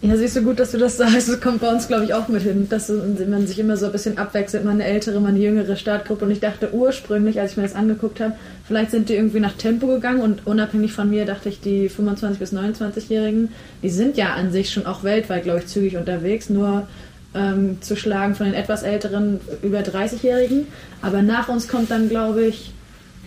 [0.00, 1.28] Ja, siehst du gut, dass du das sagst.
[1.28, 3.92] Das kommt bei uns, glaube ich, auch mit hin, dass man sich immer so ein
[3.92, 6.24] bisschen abwechselt, mal eine ältere, mal eine jüngere Startgruppe.
[6.24, 9.54] Und ich dachte ursprünglich, als ich mir das angeguckt habe, vielleicht sind die irgendwie nach
[9.54, 13.48] Tempo gegangen und unabhängig von mir dachte ich, die 25- bis 29-Jährigen,
[13.82, 16.48] die sind ja an sich schon auch weltweit, glaube ich, zügig unterwegs.
[16.48, 16.86] Nur
[17.34, 20.66] ähm, zu schlagen von den etwas älteren, über 30-Jährigen.
[21.02, 22.72] Aber nach uns kommt dann, glaube ich,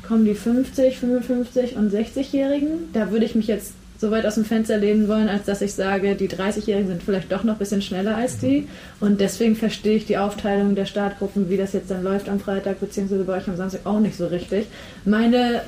[0.07, 2.91] kommen die 50, 55 und 60-Jährigen.
[2.93, 5.73] Da würde ich mich jetzt so weit aus dem Fenster lehnen wollen, als dass ich
[5.73, 8.67] sage, die 30-Jährigen sind vielleicht doch noch ein bisschen schneller als die.
[8.99, 12.79] Und deswegen verstehe ich die Aufteilung der Startgruppen, wie das jetzt dann läuft am Freitag,
[12.79, 14.65] beziehungsweise bei euch am Samstag auch nicht so richtig.
[15.05, 15.61] Meine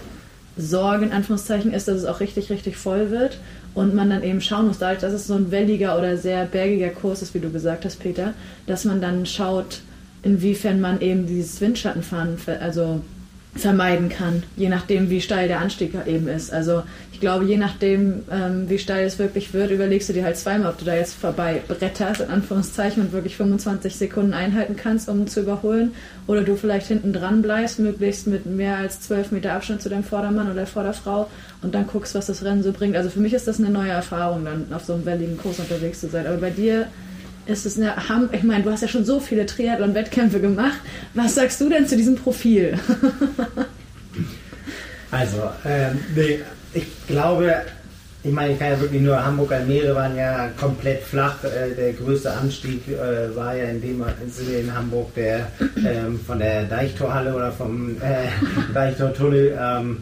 [0.58, 3.38] Sorge in Anführungszeichen ist, dass es auch richtig, richtig voll wird
[3.76, 6.90] und man dann eben schauen muss, dadurch, dass es so ein welliger oder sehr bergiger
[6.90, 8.34] Kurs ist, wie du gesagt hast, Peter,
[8.68, 9.82] dass man dann schaut,
[10.22, 13.02] inwiefern man eben dieses Windschattenfahren also
[13.56, 16.52] vermeiden kann, je nachdem, wie steil der Anstieg eben ist.
[16.52, 20.38] Also ich glaube, je nachdem, ähm, wie steil es wirklich wird, überlegst du dir halt
[20.38, 25.08] zweimal, ob du da jetzt vorbei bretterst, in Anführungszeichen, und wirklich 25 Sekunden einhalten kannst,
[25.08, 25.94] um zu überholen,
[26.26, 30.04] oder du vielleicht hinten dran bleibst, möglichst mit mehr als 12 Meter Abstand zu deinem
[30.04, 31.30] Vordermann oder Vorderfrau
[31.62, 32.96] und dann guckst, was das Rennen so bringt.
[32.96, 36.00] Also für mich ist das eine neue Erfahrung, dann auf so einem welligen Kurs unterwegs
[36.00, 36.26] zu sein.
[36.26, 36.88] Aber bei dir
[37.46, 40.80] ist es eine Ham ich meine, du hast ja schon so viele Triathlon-Wettkämpfe gemacht.
[41.14, 42.78] Was sagst du denn zu diesem Profil?
[45.12, 46.40] also, ähm, nee,
[46.74, 47.54] ich glaube,
[48.24, 51.44] ich meine, ich kann ja wirklich nur Hamburg-Almere waren ja komplett flach.
[51.44, 55.48] Äh, der größte Anstieg äh, war ja in dem Sinne in Hamburg der
[55.86, 58.28] ähm, von der Deichtorhalle oder vom äh,
[58.74, 59.58] Deichtortunnel.
[59.60, 59.98] Ähm,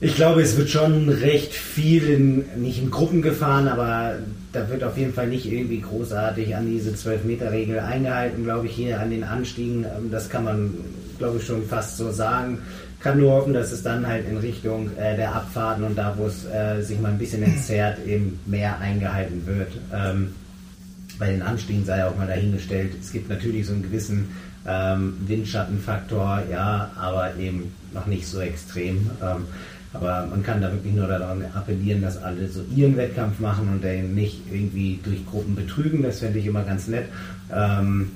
[0.00, 4.16] ich glaube, es wird schon recht viel in, nicht in Gruppen gefahren, aber
[4.54, 9.00] da wird auf jeden Fall nicht irgendwie großartig an diese 12-Meter-Regel eingehalten, glaube ich, hier
[9.00, 9.84] an den Anstiegen.
[9.84, 10.74] Ähm, das kann man,
[11.18, 12.58] glaube ich, schon fast so sagen.
[13.00, 16.26] Kann nur hoffen, dass es dann halt in Richtung äh, der Abfahrten und da, wo
[16.26, 19.72] es äh, sich mal ein bisschen entzerrt, eben mehr eingehalten wird.
[19.92, 20.34] Ähm,
[21.18, 24.30] bei den Anstiegen sei auch mal dahingestellt, es gibt natürlich so einen gewissen
[24.66, 29.10] ähm, Windschattenfaktor, ja, aber eben noch nicht so extrem.
[29.22, 29.46] Ähm,
[29.94, 33.84] aber man kann da wirklich nur daran appellieren, dass alle so ihren Wettkampf machen und
[33.84, 36.02] den nicht irgendwie durch Gruppen betrügen.
[36.02, 37.06] Das fände ich immer ganz nett.
[37.54, 38.10] Ähm,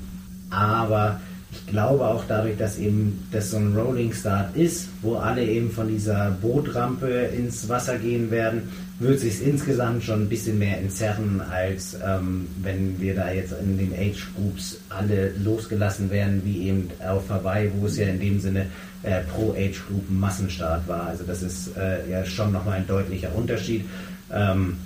[0.50, 1.20] aber
[1.52, 5.70] ich glaube auch dadurch, dass eben das so ein Rolling Start ist, wo alle eben
[5.70, 8.62] von dieser Bootrampe ins Wasser gehen werden,
[8.98, 13.78] wird sich insgesamt schon ein bisschen mehr entzerren, als ähm, wenn wir da jetzt in
[13.78, 18.40] den Age Groups alle losgelassen werden, wie eben auf Hawaii, wo es ja in dem
[18.40, 18.66] Sinne
[19.04, 21.06] äh, pro Age Group Massenstart war.
[21.06, 23.84] Also das ist äh, ja schon nochmal ein deutlicher Unterschied.
[24.32, 24.76] Ähm,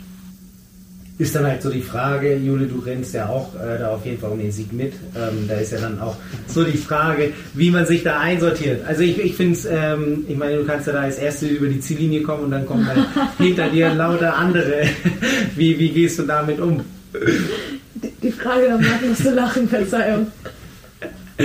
[1.19, 4.19] ist dann halt so die Frage, Jule, du rennst ja auch äh, da auf jeden
[4.19, 4.95] Fall um den Sieg mit.
[5.15, 8.85] Ähm, da ist ja dann auch so die Frage, wie man sich da einsortiert.
[8.87, 11.69] Also ich, ich finde es, ähm, ich meine, du kannst ja da als Erste über
[11.69, 13.01] die Ziellinie kommen und dann kommen halt
[13.39, 14.85] hinter dir lauter andere.
[15.57, 16.81] wie, wie gehst du damit um?
[17.95, 20.27] Die, die Frage danach musst du lachen, Verzeihung.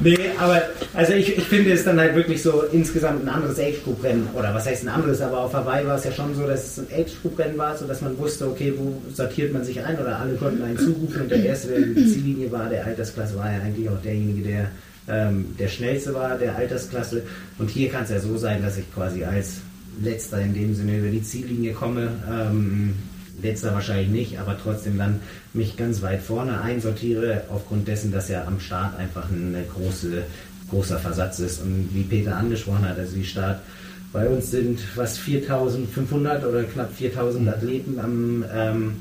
[0.00, 0.62] nee, aber
[0.98, 4.30] also ich, ich finde es dann halt wirklich so insgesamt ein anderes Age-Group-Rennen.
[4.34, 6.78] Oder was heißt ein anderes, aber auf Hawaii war es ja schon so, dass es
[6.80, 10.60] ein Age-Group-Rennen war, sodass man wusste, okay, wo sortiert man sich ein oder alle konnten
[10.60, 13.88] einen zurufen und der Erste, der in die Ziellinie war, der Altersklasse, war ja eigentlich
[13.88, 14.70] auch derjenige, der
[15.08, 17.22] ähm, der schnellste war, der Altersklasse.
[17.58, 19.58] Und hier kann es ja so sein, dass ich quasi als
[20.02, 22.08] letzter in dem Sinne über die Ziellinie komme.
[22.28, 22.94] Ähm,
[23.42, 25.20] letzter wahrscheinlich nicht, aber trotzdem dann
[25.52, 30.22] mich ganz weit vorne einsortiere, aufgrund dessen, dass ja am Start einfach ein große,
[30.70, 31.62] großer Versatz ist.
[31.62, 33.60] Und wie Peter angesprochen hat, also die Start
[34.12, 38.96] bei uns sind was 4500 oder knapp 4000 Athleten am, ähm,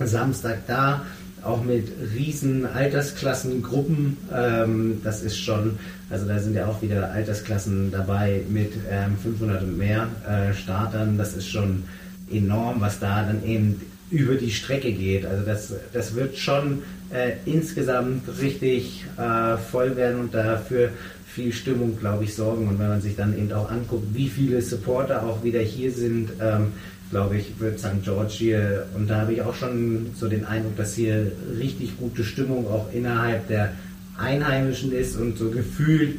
[0.00, 1.02] Samstag da,
[1.42, 4.16] auch mit riesen Altersklassengruppen.
[4.34, 5.78] Ähm, das ist schon,
[6.08, 11.18] also da sind ja auch wieder Altersklassen dabei mit ähm, 500 und mehr äh, Startern.
[11.18, 11.84] Das ist schon
[12.30, 15.26] enorm, was da dann eben über die Strecke geht.
[15.26, 20.90] Also das, das wird schon äh, insgesamt richtig äh, voll werden und dafür
[21.26, 22.68] viel Stimmung, glaube ich, sorgen.
[22.68, 26.30] Und wenn man sich dann eben auch anguckt, wie viele Supporter auch wieder hier sind,
[26.40, 26.72] ähm,
[27.10, 28.02] glaube ich, wird St.
[28.02, 32.24] George hier, und da habe ich auch schon so den Eindruck, dass hier richtig gute
[32.24, 33.72] Stimmung auch innerhalb der
[34.18, 36.16] Einheimischen ist und so gefühlt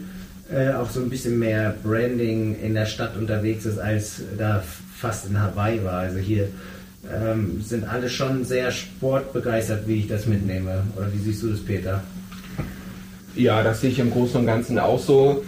[0.51, 4.63] äh, auch so ein bisschen mehr Branding in der Stadt unterwegs ist, als da
[4.95, 5.99] fast in Hawaii war.
[5.99, 6.47] Also hier
[7.11, 10.83] ähm, sind alle schon sehr sportbegeistert, wie ich das mitnehme.
[10.95, 12.03] Oder wie siehst du das, Peter?
[13.35, 15.43] Ja, das sehe ich im Großen und Ganzen auch so.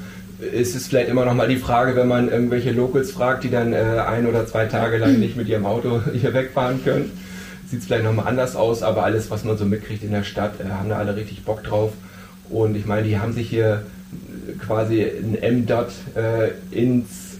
[0.54, 3.74] Es ist vielleicht immer noch mal die Frage, wenn man irgendwelche Locals fragt, die dann
[3.74, 7.12] äh, ein oder zwei Tage lang nicht mit ihrem Auto hier wegfahren können,
[7.68, 8.84] sieht es vielleicht noch mal anders aus.
[8.84, 11.63] Aber alles, was man so mitkriegt in der Stadt, äh, haben da alle richtig Bock
[11.63, 11.94] drauf.
[12.50, 13.84] Und ich meine, die haben sich hier
[14.60, 17.38] quasi ein M-Dot äh, ins,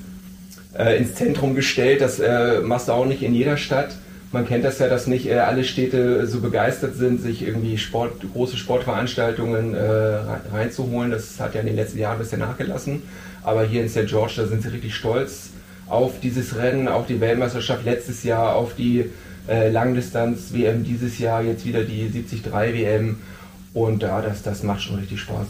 [0.78, 2.02] äh, ins Zentrum gestellt.
[2.02, 3.90] Das äh, machst du auch nicht in jeder Stadt
[4.36, 8.22] man kennt das ja, dass nicht äh, alle Städte so begeistert sind, sich irgendwie Sport,
[8.34, 10.20] große Sportveranstaltungen äh,
[10.54, 11.10] reinzuholen.
[11.10, 13.04] Das hat ja in den letzten Jahren ein bisschen nachgelassen.
[13.44, 14.08] Aber hier in St.
[14.08, 15.52] George, da sind sie richtig stolz
[15.88, 19.10] auf dieses Rennen, auf die Weltmeisterschaft letztes Jahr, auf die
[19.48, 23.22] äh, Langdistanz-WM dieses Jahr, jetzt wieder die 73-WM.
[23.74, 25.48] Und ja, das, das macht schon richtig Spaß.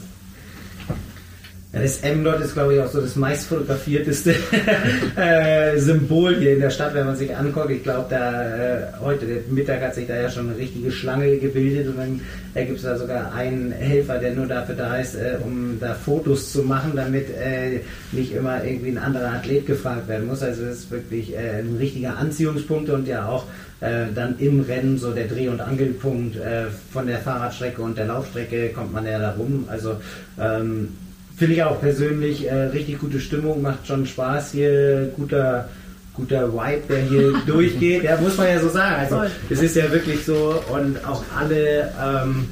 [1.75, 4.33] Ja, das M dort ist, glaube ich, auch so das meist fotografierteste
[5.17, 7.69] äh, Symbol hier in der Stadt, wenn man sich anguckt.
[7.69, 11.89] Ich glaube, da äh, heute Mittag hat sich da ja schon eine richtige Schlange gebildet
[11.89, 12.21] und dann
[12.53, 15.95] äh, gibt es da sogar einen Helfer, der nur dafür da ist, äh, um da
[15.95, 17.81] Fotos zu machen, damit äh,
[18.13, 20.41] nicht immer irgendwie ein anderer Athlet gefragt werden muss.
[20.43, 23.45] Also es ist wirklich äh, ein richtiger Anziehungspunkt und ja auch
[23.81, 26.37] dann im Rennen so der Dreh- und Angelpunkt
[26.91, 29.65] von der Fahrradstrecke und der Laufstrecke kommt man ja da rum.
[29.67, 29.97] Also
[30.39, 30.87] ähm,
[31.37, 35.67] Finde ich auch persönlich äh, richtig gute Stimmung, macht schon Spaß hier, guter,
[36.13, 38.03] guter Vibe, der hier durchgeht.
[38.03, 38.95] Ja, muss man ja so sagen.
[38.95, 42.45] Also es ist ja wirklich so und auch alle ähm,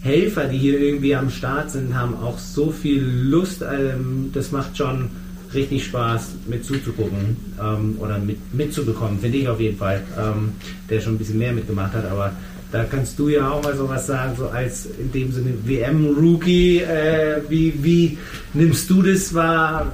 [0.00, 3.62] Helfer, die hier irgendwie am Start sind, haben auch so viel Lust.
[3.62, 5.10] Ähm, das macht schon
[5.54, 10.52] richtig Spaß mit zuzugucken ähm, oder mit, mitzubekommen, finde ich auf jeden Fall, ähm,
[10.90, 12.32] der schon ein bisschen mehr mitgemacht hat, aber
[12.70, 16.80] da kannst du ja auch mal sowas sagen, so als in dem Sinne WM-Rookie.
[16.80, 18.18] Äh, wie, wie
[18.52, 19.92] nimmst du das wahr?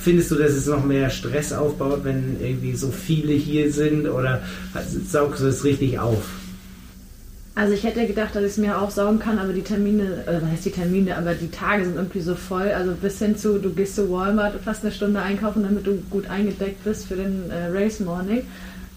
[0.00, 4.42] Findest du, dass es noch mehr Stress aufbaut, wenn irgendwie so viele hier sind oder
[5.06, 6.22] saugst du es richtig auf?
[7.58, 10.50] Also ich hätte gedacht, dass ich es mir aufsaugen kann, aber die Termine, oder was
[10.52, 12.68] heißt die Termine, aber die Tage sind irgendwie so voll.
[12.68, 16.30] Also bis hin zu, du gehst zu Walmart fast eine Stunde einkaufen, damit du gut
[16.30, 18.42] eingedeckt bist für den äh, Race Morning.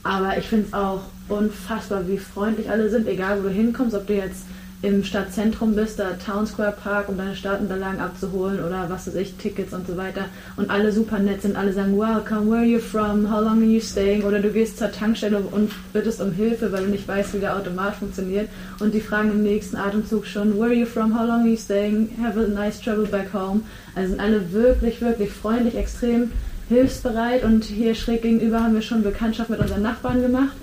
[0.03, 4.07] Aber ich finde es auch unfassbar, wie freundlich alle sind, egal wo du hinkommst, ob
[4.07, 4.45] du jetzt
[4.83, 9.35] im Stadtzentrum bist, da Town Square Park, um deine Startunterlagen abzuholen oder was weiß ich,
[9.35, 10.25] Tickets und so weiter.
[10.57, 13.71] Und alle super nett sind, alle sagen, welcome, where are you from, how long are
[13.71, 14.23] you staying?
[14.23, 17.55] Oder du gehst zur Tankstelle und bittest um Hilfe, weil du nicht weißt, wie der
[17.55, 18.49] Automat funktioniert.
[18.79, 21.57] Und die fragen im nächsten Atemzug schon, where are you from, how long are you
[21.57, 22.09] staying?
[22.19, 23.61] Have a nice travel back home.
[23.93, 26.31] Also sind alle wirklich, wirklich freundlich, extrem
[26.71, 30.55] hilfsbereit und hier schräg gegenüber haben wir schon Bekanntschaft mit unseren Nachbarn gemacht,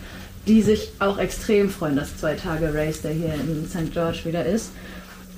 [0.46, 3.92] die sich auch extrem freuen, dass zwei Tage Race der hier in St.
[3.92, 4.70] George wieder ist.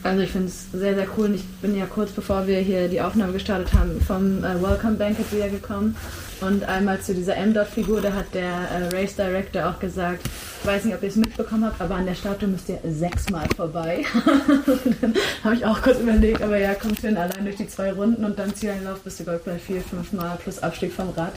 [0.02, 1.26] Also ich finde es sehr, sehr cool.
[1.26, 4.94] Und ich bin ja kurz bevor wir hier die Aufnahme gestartet haben, vom äh, Welcome
[4.94, 5.96] Banquet wieder gekommen.
[6.40, 10.22] Und einmal zu dieser M-Dot-Figur, da hat der äh, Race Director auch gesagt,
[10.60, 13.46] ich weiß nicht, ob ihr es mitbekommen habt, aber an der Statue müsst ihr sechsmal
[13.56, 14.04] vorbei.
[15.00, 18.24] dann habe ich auch kurz überlegt, aber ja, kommt hin, allein durch die zwei Runden
[18.24, 21.32] und dann Zieleinlauf glaube ich, bei vier, fünf Mal plus Abstieg vom Rad.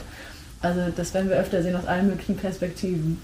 [0.60, 3.18] Also das werden wir öfter sehen aus allen möglichen Perspektiven.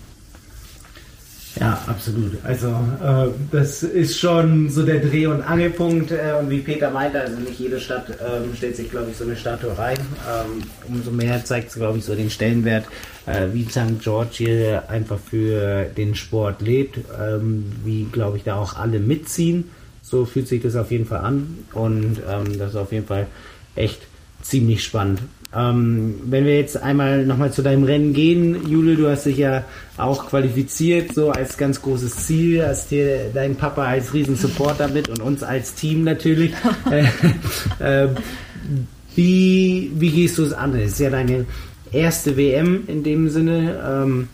[1.59, 2.39] Ja, absolut.
[2.45, 6.13] Also äh, das ist schon so der Dreh- und Angelpunkt.
[6.13, 9.25] Äh, und wie Peter meinte, also nicht jede Stadt ähm, stellt sich, glaube ich, so
[9.25, 9.99] eine Statue rein.
[9.99, 12.85] Ähm, umso mehr zeigt es, glaube ich, so den Stellenwert,
[13.53, 14.01] wie St.
[14.01, 19.71] George hier einfach für den Sport lebt, ähm, wie, glaube ich, da auch alle mitziehen.
[20.03, 21.59] So fühlt sich das auf jeden Fall an.
[21.73, 23.27] Und ähm, das ist auf jeden Fall
[23.77, 24.01] echt
[24.43, 25.21] ziemlich spannend.
[25.55, 29.65] Ähm, wenn wir jetzt einmal nochmal zu deinem Rennen gehen, Jule, du hast dich ja
[29.97, 35.21] auch qualifiziert, so als ganz großes Ziel, hast hier deinen Papa als Riesensupporter mit und
[35.21, 36.53] uns als Team natürlich.
[36.91, 37.05] äh,
[38.05, 38.09] äh,
[39.17, 40.73] wie, wie gehst du es an?
[40.73, 41.47] Das ist ja deine
[41.93, 43.81] erste WM in dem Sinne.
[43.87, 44.29] Ähm,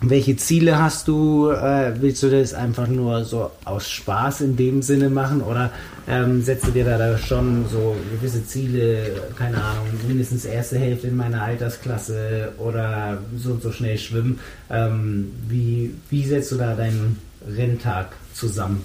[0.00, 1.50] welche Ziele hast du?
[1.50, 5.72] Äh, willst du das einfach nur so aus Spaß in dem Sinne machen oder
[6.06, 11.08] ähm, setzt du dir da, da schon so gewisse Ziele, keine Ahnung, mindestens erste Hälfte
[11.08, 14.38] in meiner Altersklasse oder so und so schnell schwimmen?
[14.70, 17.18] Ähm, wie, wie setzt du da deinen
[17.56, 18.82] Renntag zusammen?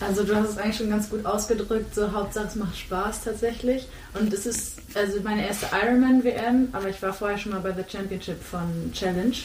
[0.00, 3.86] Also du hast es eigentlich schon ganz gut ausgedrückt, so Hauptsache es macht Spaß tatsächlich.
[4.12, 7.88] Und es ist also meine erste Ironman-WM, aber ich war vorher schon mal bei der
[7.88, 9.36] Championship von Challenge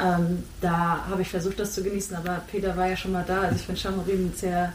[0.00, 3.42] ähm, da habe ich versucht, das zu genießen, aber Peter war ja schon mal da.
[3.42, 4.72] Also ich finde Chamorin ein sehr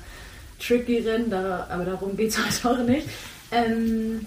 [0.60, 3.08] tricky Rennen, da, aber darum geht es heute auch nicht.
[3.52, 4.26] Ähm,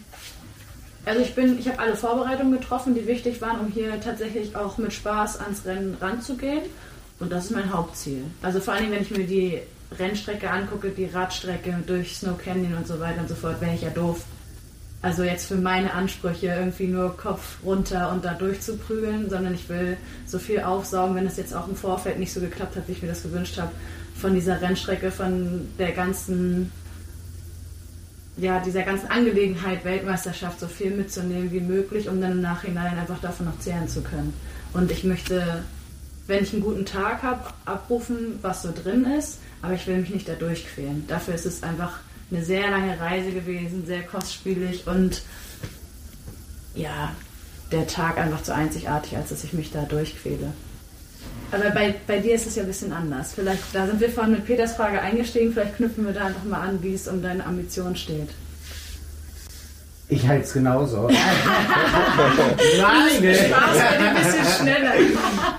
[1.05, 4.79] also ich bin, ich habe alle Vorbereitungen getroffen, die wichtig waren, um hier tatsächlich auch
[4.79, 6.63] mit Spaß ans Rennen ranzugehen.
[7.21, 8.25] Und das ist mein Hauptziel.
[8.43, 9.61] Also vor allem, wenn ich mir die
[9.99, 13.83] Rennstrecke angucke, die Radstrecke durch Snow Canyon und so weiter und so fort, wäre ich
[13.83, 14.25] ja doof,
[15.03, 19.97] also jetzt für meine Ansprüche irgendwie nur Kopf runter und da durchzuprügeln, sondern ich will
[20.27, 23.03] so viel aufsaugen, wenn es jetzt auch im Vorfeld nicht so geklappt hat, wie ich
[23.03, 23.71] mir das gewünscht habe,
[24.21, 26.73] von dieser Rennstrecke, von der ganzen,
[28.37, 33.21] ja, dieser ganzen Angelegenheit Weltmeisterschaft so viel mitzunehmen wie möglich, um dann im Nachhinein einfach
[33.21, 34.33] davon noch zehren zu können.
[34.73, 35.63] Und ich möchte,
[36.27, 40.11] wenn ich einen guten Tag habe, abrufen, was so drin ist, aber ich will mich
[40.11, 41.07] nicht da durchquälen.
[41.07, 42.01] Dafür ist es einfach
[42.31, 45.23] eine sehr lange Reise gewesen, sehr kostspielig und
[46.75, 47.13] ja,
[47.73, 50.53] der Tag einfach zu einzigartig, als dass ich mich da durchquäle.
[51.53, 53.33] Aber bei, bei dir ist es ja ein bisschen anders.
[53.35, 56.61] Vielleicht, da sind wir vorhin mit Peters Frage eingestiegen, vielleicht knüpfen wir da einfach mal
[56.61, 58.31] an, wie es um deine Ambition steht.
[60.09, 61.09] Ich halte es genauso.
[61.09, 61.19] Nein,
[63.35, 64.93] Spaß, aber ein bisschen schneller.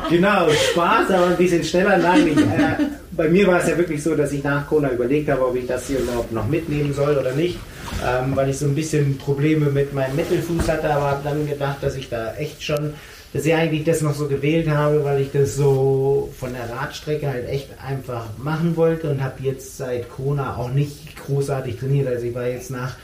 [0.09, 1.97] genau, Spaß, aber ein bisschen schneller.
[1.97, 5.29] Nein, ich, äh, bei mir war es ja wirklich so, dass ich nach Kona überlegt
[5.29, 7.59] habe, ob ich das hier überhaupt noch mitnehmen soll oder nicht,
[8.05, 11.79] ähm, weil ich so ein bisschen Probleme mit meinem Mittelfuß hatte, aber habe dann gedacht,
[11.81, 12.93] dass ich da echt schon,
[13.33, 17.27] dass ich eigentlich das noch so gewählt habe, weil ich das so von der Radstrecke
[17.27, 22.07] halt echt einfach machen wollte und habe jetzt seit Kona auch nicht großartig trainiert.
[22.07, 22.95] Also ich war jetzt nach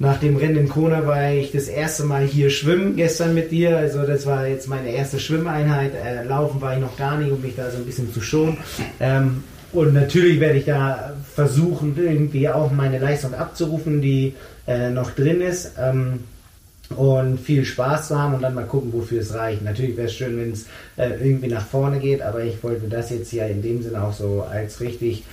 [0.00, 3.76] nach dem Rennen in Kona war ich das erste Mal hier schwimmen gestern mit dir.
[3.76, 5.92] Also das war jetzt meine erste Schwimmeinheit.
[5.94, 8.58] Äh, laufen war ich noch gar nicht, um mich da so ein bisschen zu schonen.
[9.00, 9.42] Ähm,
[9.72, 14.34] und natürlich werde ich da versuchen, irgendwie auch meine Leistung abzurufen, die
[14.68, 15.72] äh, noch drin ist.
[15.78, 16.20] Ähm,
[16.96, 19.62] und viel Spaß zu haben und dann mal gucken, wofür es reicht.
[19.62, 23.10] Natürlich wäre es schön, wenn es äh, irgendwie nach vorne geht, aber ich wollte das
[23.10, 25.24] jetzt ja in dem Sinne auch so als richtig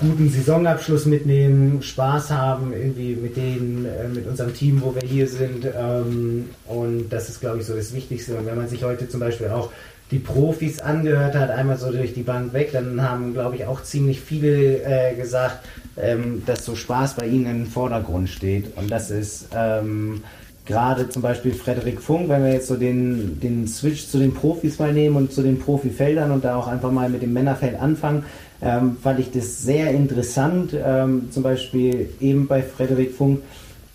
[0.00, 5.28] guten Saisonabschluss mitnehmen, Spaß haben, irgendwie mit denen, äh, mit unserem Team, wo wir hier
[5.28, 5.66] sind.
[5.66, 8.36] Ähm, und das ist, glaube ich, so das Wichtigste.
[8.36, 9.70] Und wenn man sich heute zum Beispiel auch
[10.10, 13.82] die Profis angehört hat, einmal so durch die Bank weg, dann haben, glaube ich, auch
[13.82, 15.58] ziemlich viele äh, gesagt,
[15.98, 18.76] ähm, dass so Spaß bei ihnen im Vordergrund steht.
[18.76, 20.22] Und das ist ähm,
[20.64, 24.78] gerade zum Beispiel Frederik Funk, wenn wir jetzt so den, den Switch zu den Profis
[24.78, 28.24] mal nehmen und zu den Profifeldern und da auch einfach mal mit dem Männerfeld anfangen,
[28.62, 30.74] ähm, fand ich das sehr interessant.
[30.74, 33.40] Ähm, zum Beispiel eben bei Frederik Funk,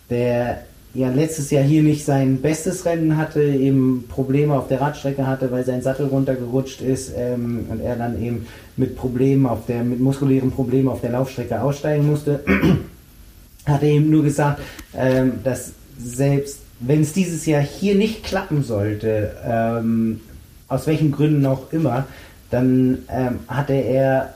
[0.09, 0.63] der
[0.93, 5.51] ja letztes Jahr hier nicht sein bestes Rennen hatte, eben Probleme auf der Radstrecke hatte,
[5.51, 8.47] weil sein Sattel runtergerutscht ist ähm, und er dann eben
[8.77, 12.39] mit Problemen auf der, mit muskulären Problemen auf der Laufstrecke aussteigen musste,
[13.65, 14.61] hat er eben nur gesagt,
[14.95, 20.21] ähm, dass selbst wenn es dieses Jahr hier nicht klappen sollte, ähm,
[20.67, 22.05] aus welchen Gründen auch immer,
[22.51, 24.33] dann ähm, hatte er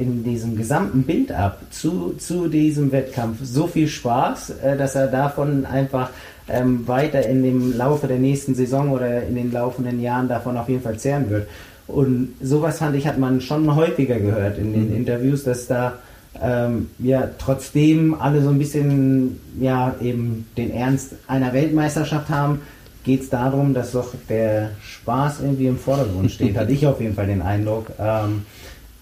[0.00, 5.66] in diesem gesamten Build-up zu, zu diesem Wettkampf so viel Spaß, äh, dass er davon
[5.66, 6.10] einfach
[6.48, 10.68] ähm, weiter in dem Laufe der nächsten Saison oder in den laufenden Jahren davon auf
[10.68, 11.48] jeden Fall zehren wird.
[11.86, 14.96] Und sowas fand ich, hat man schon häufiger gehört in den mhm.
[14.96, 15.94] Interviews, dass da
[16.40, 22.60] ähm, ja trotzdem alle so ein bisschen ja eben den Ernst einer Weltmeisterschaft haben,
[23.04, 26.56] geht es darum, dass doch der Spaß irgendwie im Vordergrund steht.
[26.58, 27.90] Hatte ich auf jeden Fall den Eindruck.
[27.98, 28.42] Ähm,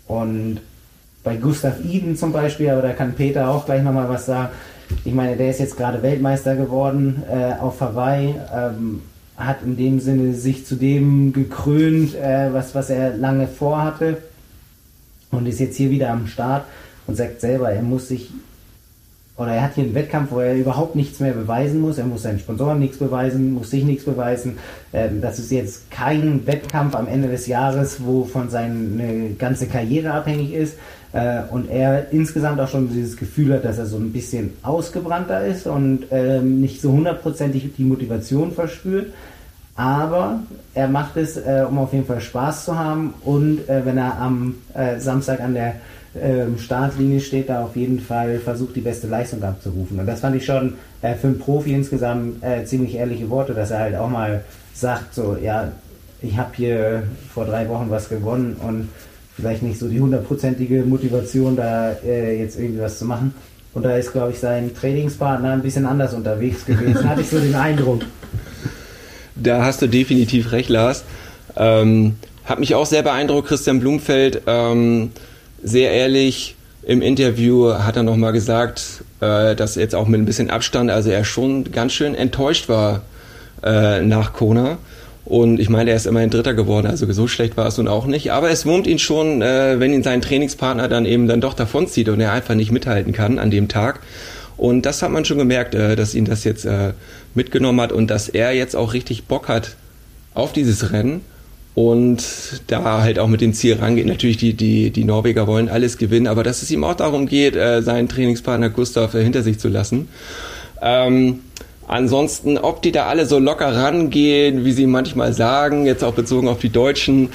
[0.06, 0.60] und
[1.24, 4.48] bei Gustav Iden zum Beispiel, aber da kann Peter auch gleich nochmal was sagen.
[5.04, 9.02] Ich meine, der ist jetzt gerade Weltmeister geworden äh, auf Hawaii, ähm,
[9.36, 14.18] hat in dem Sinne sich zu dem gekrönt, äh, was, was er lange vorhatte
[15.30, 16.64] und ist jetzt hier wieder am Start
[17.06, 18.30] und sagt selber, er muss sich
[19.38, 21.96] oder er hat hier einen Wettkampf, wo er überhaupt nichts mehr beweisen muss.
[21.96, 24.58] Er muss seinen Sponsoren nichts beweisen, muss sich nichts beweisen.
[24.92, 30.12] Ähm, das ist jetzt kein Wettkampf am Ende des Jahres, wo von seine ganze Karriere
[30.12, 30.74] abhängig ist.
[31.12, 35.46] Äh, und er insgesamt auch schon dieses Gefühl hat, dass er so ein bisschen ausgebrannter
[35.46, 39.12] ist und ähm, nicht so hundertprozentig die Motivation verspürt.
[39.74, 40.40] Aber
[40.74, 44.18] er macht es, äh, um auf jeden Fall Spaß zu haben und äh, wenn er
[44.18, 45.76] am äh, Samstag an der
[46.20, 50.00] ähm, Startlinie steht, da auf jeden Fall versucht, die beste Leistung abzurufen.
[50.00, 53.70] Und das fand ich schon äh, für einen Profi insgesamt äh, ziemlich ehrliche Worte, dass
[53.70, 54.42] er halt auch mal
[54.74, 55.70] sagt, so, ja,
[56.20, 58.88] ich habe hier vor drei Wochen was gewonnen und
[59.38, 63.34] vielleicht nicht so die hundertprozentige Motivation, da äh, jetzt irgendwie was zu machen.
[63.72, 67.38] Und da ist, glaube ich, sein Trainingspartner ein bisschen anders unterwegs gewesen, hatte ich so
[67.38, 68.02] den Eindruck.
[69.36, 71.04] Da hast du definitiv recht, Lars.
[71.56, 74.42] Ähm, hat mich auch sehr beeindruckt, Christian Blumfeld.
[74.48, 75.12] Ähm,
[75.62, 80.50] sehr ehrlich, im Interview hat er nochmal gesagt, äh, dass jetzt auch mit ein bisschen
[80.50, 83.02] Abstand, also er schon ganz schön enttäuscht war
[83.62, 84.78] äh, nach Kona.
[85.28, 88.06] Und ich meine, er ist immerhin Dritter geworden, also so schlecht war es nun auch
[88.06, 88.32] nicht.
[88.32, 92.08] Aber es wurmt ihn schon, äh, wenn ihn sein Trainingspartner dann eben dann doch davonzieht
[92.08, 94.00] und er einfach nicht mithalten kann an dem Tag.
[94.56, 96.94] Und das hat man schon gemerkt, äh, dass ihn das jetzt äh,
[97.34, 99.76] mitgenommen hat und dass er jetzt auch richtig Bock hat
[100.32, 101.20] auf dieses Rennen
[101.74, 102.24] und
[102.68, 104.06] da halt auch mit dem Ziel rangeht.
[104.06, 107.54] Natürlich, die, die, die Norweger wollen alles gewinnen, aber dass es ihm auch darum geht,
[107.54, 110.08] äh, seinen Trainingspartner Gustav äh, hinter sich zu lassen.
[110.80, 111.40] Ähm,
[111.88, 116.46] Ansonsten, ob die da alle so locker rangehen, wie sie manchmal sagen, jetzt auch bezogen
[116.46, 117.30] auf die Deutschen,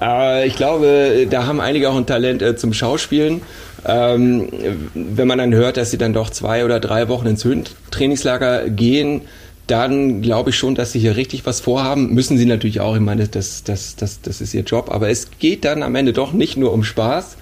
[0.00, 3.40] äh, ich glaube, da haben einige auch ein Talent äh, zum Schauspielen.
[3.86, 4.48] Ähm,
[4.94, 9.22] wenn man dann hört, dass sie dann doch zwei oder drei Wochen ins Höhentrainingslager gehen,
[9.66, 12.12] dann glaube ich schon, dass sie hier richtig was vorhaben.
[12.12, 15.30] Müssen sie natürlich auch, ich meine, das, das, das, das ist ihr Job, aber es
[15.38, 17.36] geht dann am Ende doch nicht nur um Spaß.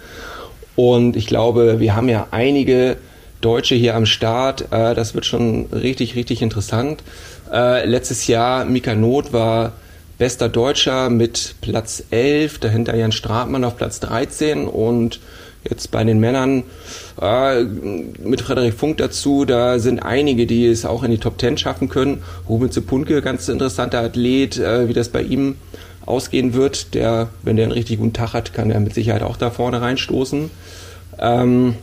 [0.77, 2.97] Und ich glaube, wir haben ja einige
[3.45, 4.73] Deutsche hier am Start.
[4.73, 7.03] Äh, das wird schon richtig, richtig interessant.
[7.53, 9.73] Äh, letztes Jahr Mika Not war
[10.19, 15.21] bester Deutscher mit Platz 11, dahinter Jan Stratmann auf Platz 13 und
[15.69, 16.63] jetzt bei den Männern
[17.21, 21.59] äh, mit Frederik Funk dazu, da sind einige, die es auch in die Top 10
[21.59, 22.23] schaffen können.
[22.49, 25.57] Ruben Zepunke, ganz interessanter Athlet, äh, wie das bei ihm
[26.07, 26.95] ausgehen wird.
[26.95, 29.81] Der, wenn der einen richtig guten Tag hat, kann er mit Sicherheit auch da vorne
[29.81, 30.51] reinstoßen.
[31.19, 31.77] Ähm,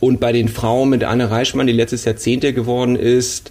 [0.00, 3.50] und bei den Frauen mit Anne Reichmann, die letztes Jahr Zehnte geworden ist,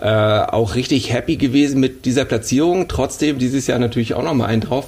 [0.00, 2.88] äh, auch richtig happy gewesen mit dieser Platzierung.
[2.88, 4.86] Trotzdem dieses Jahr natürlich auch nochmal einen drauf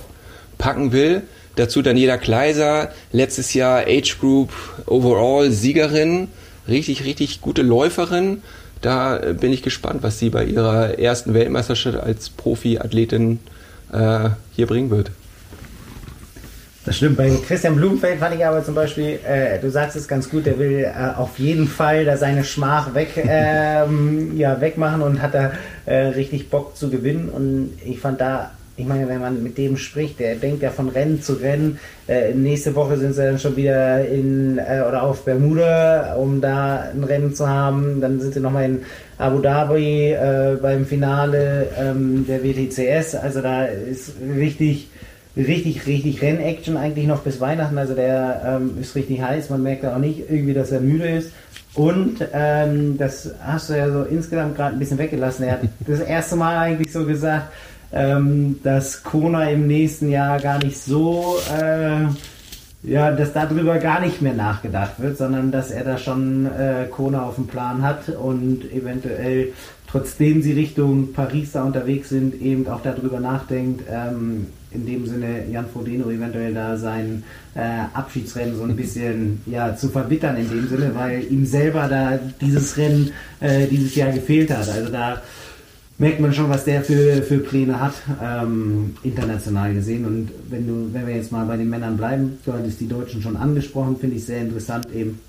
[0.58, 1.22] packen will.
[1.56, 4.50] Dazu Daniela Kleiser, letztes Jahr Age Group
[4.86, 6.28] Overall Siegerin.
[6.66, 8.42] Richtig, richtig gute Läuferin.
[8.80, 13.38] Da bin ich gespannt, was sie bei ihrer ersten Weltmeisterschaft als Profi-Athletin
[13.92, 15.10] äh, hier bringen wird.
[16.84, 17.16] Das stimmt.
[17.16, 20.58] Bei Christian Blumenfeld fand ich aber zum Beispiel, äh, du sagst es ganz gut, der
[20.58, 25.52] will äh, auf jeden Fall da seine Schmach weg, ähm, ja, wegmachen und hat da
[25.86, 27.30] äh, richtig Bock zu gewinnen.
[27.30, 30.90] Und ich fand da, ich meine, wenn man mit dem spricht, der denkt ja von
[30.90, 31.78] Rennen zu Rennen.
[32.06, 36.90] Äh, nächste Woche sind sie dann schon wieder in äh, oder auf Bermuda, um da
[36.94, 38.02] ein Rennen zu haben.
[38.02, 38.82] Dann sind sie nochmal in
[39.16, 43.14] Abu Dhabi äh, beim Finale ähm, der WTCS.
[43.14, 44.88] Also da ist richtig
[45.36, 47.78] richtig, richtig Rennaction eigentlich noch bis Weihnachten.
[47.78, 49.50] Also der ähm, ist richtig heiß.
[49.50, 51.32] Man merkt auch nicht irgendwie, dass er müde ist.
[51.74, 55.44] Und ähm, das hast du ja so insgesamt gerade ein bisschen weggelassen.
[55.44, 57.52] Er hat das erste Mal eigentlich so gesagt,
[57.92, 62.06] ähm, dass Kona im nächsten Jahr gar nicht so, äh,
[62.82, 67.24] ja, dass darüber gar nicht mehr nachgedacht wird, sondern dass er da schon äh, Kona
[67.24, 69.52] auf dem Plan hat und eventuell
[69.88, 75.44] trotzdem sie Richtung Paris da unterwegs sind, eben auch darüber nachdenkt, ähm, in dem Sinne
[75.50, 77.22] Jan Frodeno eventuell da sein
[77.54, 77.60] äh,
[77.92, 82.76] Abschiedsrennen so ein bisschen ja, zu verbittern in dem Sinne, weil ihm selber da dieses
[82.76, 83.10] Rennen
[83.40, 84.68] äh, dieses Jahr gefehlt hat.
[84.68, 85.22] Also da
[85.98, 90.04] merkt man schon, was der für, für Pläne hat, ähm, international gesehen.
[90.04, 93.22] Und wenn du, wenn wir jetzt mal bei den Männern bleiben, du hattest die Deutschen
[93.22, 95.20] schon angesprochen, finde ich sehr interessant eben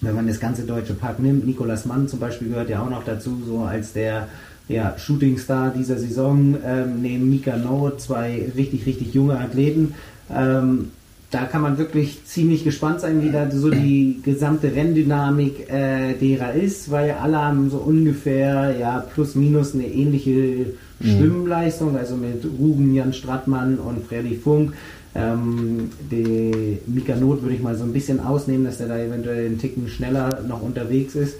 [0.00, 3.04] wenn man das ganze deutsche Pack nimmt, Nikolas Mann zum Beispiel gehört ja auch noch
[3.04, 4.28] dazu, so als der
[4.68, 9.94] ja, Shootingstar dieser Saison, ähm, neben Mika No, zwei richtig, richtig junge Athleten.
[10.34, 10.90] Ähm,
[11.30, 16.54] da kann man wirklich ziemlich gespannt sein, wie da so die gesamte Renndynamik äh, derer
[16.54, 21.04] ist, weil alle haben so ungefähr ja plus minus eine ähnliche mhm.
[21.04, 24.72] Schwimmleistung, also mit Ruben, Jan Strattmann und Freddy Funk.
[25.14, 29.46] Ähm, die Mika Not würde ich mal so ein bisschen ausnehmen, dass der da eventuell
[29.46, 31.36] einen Ticken schneller noch unterwegs ist.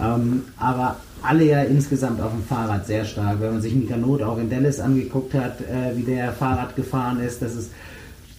[0.00, 3.40] Ähm, aber alle ja insgesamt auf dem Fahrrad sehr stark.
[3.40, 7.20] Wenn man sich Mika Not auch in Dallas angeguckt hat, äh, wie der Fahrrad gefahren
[7.20, 7.70] ist, das ist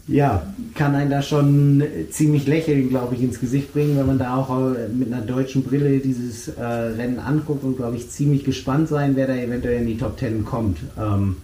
[0.07, 4.35] ja, kann einen da schon ziemlich lächeln, glaube ich, ins Gesicht bringen, wenn man da
[4.35, 8.89] auch äh, mit einer deutschen Brille dieses äh, Rennen anguckt und, glaube ich, ziemlich gespannt
[8.89, 10.79] sein, wer da eventuell in die Top Ten kommt.
[10.99, 11.37] Ähm,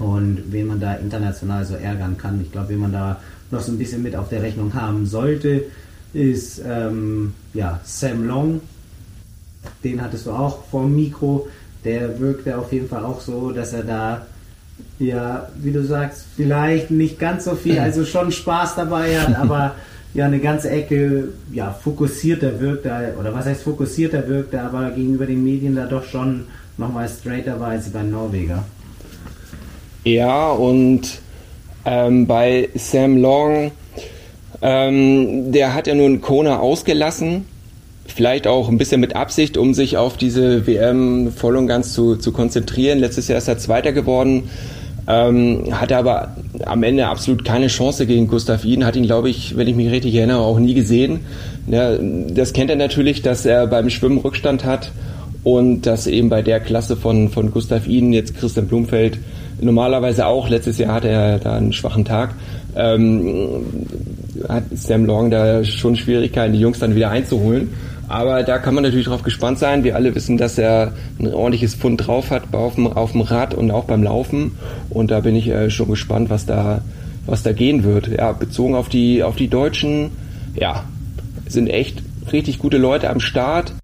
[0.00, 2.40] und wen man da international so ärgern kann.
[2.40, 3.20] Ich glaube, wen man da
[3.50, 5.64] noch so ein bisschen mit auf der Rechnung haben sollte,
[6.14, 8.60] ist ähm, ja, Sam Long.
[9.84, 11.48] Den hattest du auch vom Mikro.
[11.84, 14.26] Der wirkte auf jeden Fall auch so, dass er da,
[14.98, 19.74] ja, wie du sagst, vielleicht nicht ganz so viel, also schon Spaß dabei hat, aber
[20.12, 25.44] ja eine ganze Ecke ja, fokussierter wirkt, oder was heißt fokussierter wirkt, aber gegenüber den
[25.44, 26.46] Medien da doch schon
[26.76, 28.64] nochmal straighter war als bei Norweger.
[30.04, 31.20] Ja, und
[31.84, 33.70] ähm, bei Sam Long,
[34.62, 37.44] ähm, der hat ja nun Kona ausgelassen.
[38.06, 42.16] Vielleicht auch ein bisschen mit Absicht, um sich auf diese WM voll und ganz zu,
[42.16, 42.98] zu konzentrieren.
[42.98, 44.50] Letztes Jahr ist er Zweiter geworden.
[45.06, 46.36] Ähm, hatte aber
[46.66, 49.90] am Ende absolut keine Chance gegen Gustav Iden, hat ihn, glaube ich, wenn ich mich
[49.90, 51.20] richtig erinnere, auch nie gesehen.
[51.68, 54.92] Ja, das kennt er natürlich, dass er beim Schwimmen Rückstand hat
[55.42, 59.18] und dass eben bei der Klasse von, von Gustav Iden jetzt Christian Blumfeld
[59.60, 62.34] normalerweise auch, letztes Jahr hatte er da einen schwachen Tag,
[62.76, 63.64] ähm,
[64.48, 67.70] hat Sam Long da schon Schwierigkeiten, die Jungs dann wieder einzuholen.
[68.08, 69.84] Aber da kann man natürlich drauf gespannt sein.
[69.84, 73.54] Wir alle wissen, dass er ein ordentliches Pfund drauf hat auf dem, auf dem Rad
[73.54, 74.52] und auch beim Laufen.
[74.88, 76.82] Und da bin ich äh, schon gespannt, was da,
[77.26, 78.08] was da gehen wird.
[78.08, 80.10] Ja, bezogen auf die, auf die Deutschen,
[80.56, 80.84] ja,
[81.46, 82.02] sind echt
[82.32, 83.74] richtig gute Leute am Start.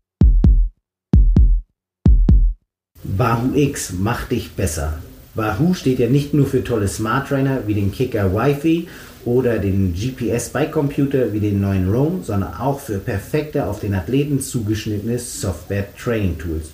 [3.04, 4.94] Wahoo X macht dich besser.
[5.36, 8.88] Wahoo steht ja nicht nur für tolle Smart Trainer wie den Kicker Wi-Fi
[9.26, 13.94] oder den GPS Bike Computer wie den neuen Roam, sondern auch für perfekte auf den
[13.94, 16.70] Athleten zugeschnittene Software Training Tools,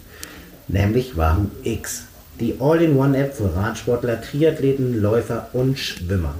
[0.68, 2.04] nämlich Wahoo X,
[2.38, 6.34] die All-in-One-App für Radsportler, Triathleten, Läufer und Schwimmer.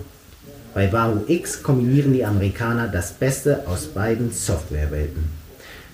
[0.75, 5.25] Bei Wahoo X kombinieren die Amerikaner das Beste aus beiden Softwarewelten.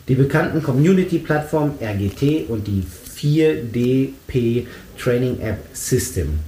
[0.09, 2.83] Die bekannten Community-Plattformen RGT und die
[3.17, 4.67] 4DP
[4.97, 6.41] Training App System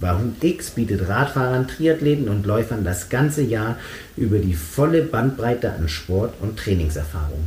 [0.00, 3.76] Wahoo X bietet Radfahrern, Triathleten und Läufern das ganze Jahr
[4.16, 7.40] über die volle Bandbreite an Sport und Trainingserfahrung.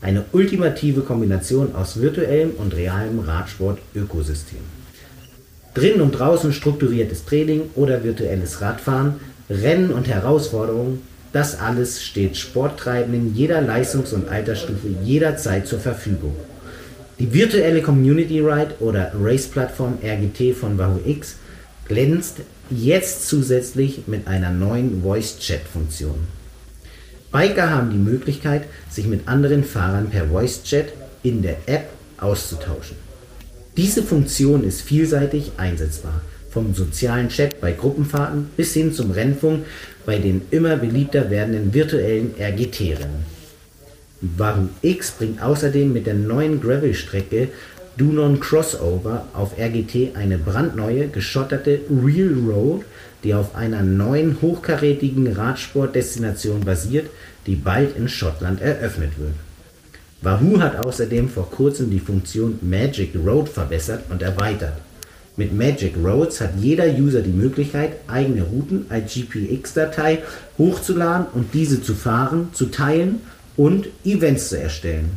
[0.00, 4.60] Eine ultimative Kombination aus virtuellem und realem Radsport-Ökosystem.
[5.74, 9.16] Drinnen und draußen strukturiertes Training oder virtuelles Radfahren,
[9.50, 16.34] Rennen und Herausforderungen, das alles steht Sporttreibenden jeder Leistungs- und Altersstufe jederzeit zur Verfügung.
[17.18, 21.36] Die virtuelle Community Ride oder Race-Plattform RGT von Wahoo X
[21.90, 22.36] glänzt
[22.70, 26.20] jetzt zusätzlich mit einer neuen Voice-Chat-Funktion.
[27.32, 30.92] Biker haben die Möglichkeit, sich mit anderen Fahrern per Voice-Chat
[31.24, 31.88] in der App
[32.18, 32.96] auszutauschen.
[33.76, 39.66] Diese Funktion ist vielseitig einsetzbar, vom sozialen Chat bei Gruppenfahrten bis hin zum Rennfunk
[40.06, 43.40] bei den immer beliebter werdenden virtuellen RGT-Rennen.
[44.20, 47.48] Wahoo X bringt außerdem mit der neuen Gravel-Strecke
[47.96, 52.84] Dunon Crossover auf RGT eine brandneue, geschotterte Real Road,
[53.24, 57.10] die auf einer neuen hochkarätigen Radsportdestination basiert,
[57.46, 59.34] die bald in Schottland eröffnet wird.
[60.22, 64.74] Wahoo hat außerdem vor kurzem die Funktion Magic Road verbessert und erweitert.
[65.36, 70.18] Mit Magic Roads hat jeder User die Möglichkeit, eigene Routen als GPX-Datei
[70.58, 73.20] hochzuladen und diese zu fahren, zu teilen
[73.56, 75.10] und Events zu erstellen.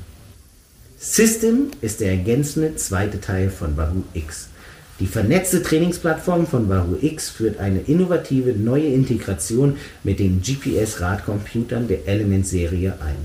[1.05, 4.47] System ist der ergänzende zweite Teil von Wahoo X.
[5.01, 9.75] Die vernetzte Trainingsplattform von Wahoo X führt eine innovative neue Integration
[10.05, 13.17] mit den GPS-Radcomputern der Element-Serie ein.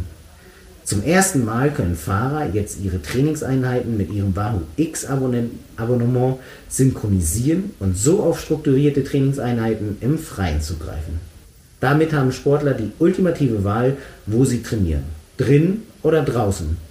[0.83, 8.25] Zum ersten Mal können Fahrer jetzt ihre Trainingseinheiten mit ihrem Wahoo X-Abonnement synchronisieren und so
[8.25, 11.21] auf strukturierte Trainingseinheiten im Freien zugreifen.
[11.79, 15.05] Damit haben Sportler die ultimative Wahl, wo sie trainieren.
[15.37, 16.88] Drin oder draußen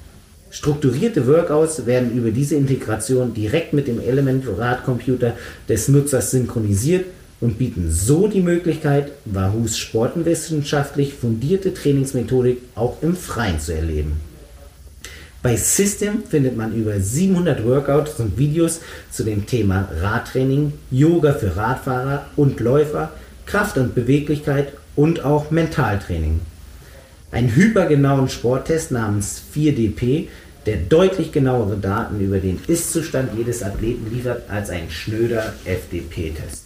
[0.58, 5.34] Strukturierte Workouts werden über diese Integration direkt mit dem Element-Radcomputer
[5.70, 7.06] des Nutzers synchronisiert
[7.40, 14.14] und bieten so die Möglichkeit, Wahoos sportwissenschaftlich fundierte Trainingsmethodik auch im Freien zu erleben.
[15.44, 18.82] Bei System findet man über 700 Workouts und Videos
[19.12, 23.12] zu dem Thema Radtraining, Yoga für Radfahrer und Läufer,
[23.46, 26.40] Kraft und Beweglichkeit und auch Mentaltraining.
[27.30, 30.30] Ein hypergenauen Sporttest namens 4DP,
[30.68, 36.66] der deutlich genauere Daten über den Ist-Zustand jedes Athleten liefert als ein schnöder FDP-Test.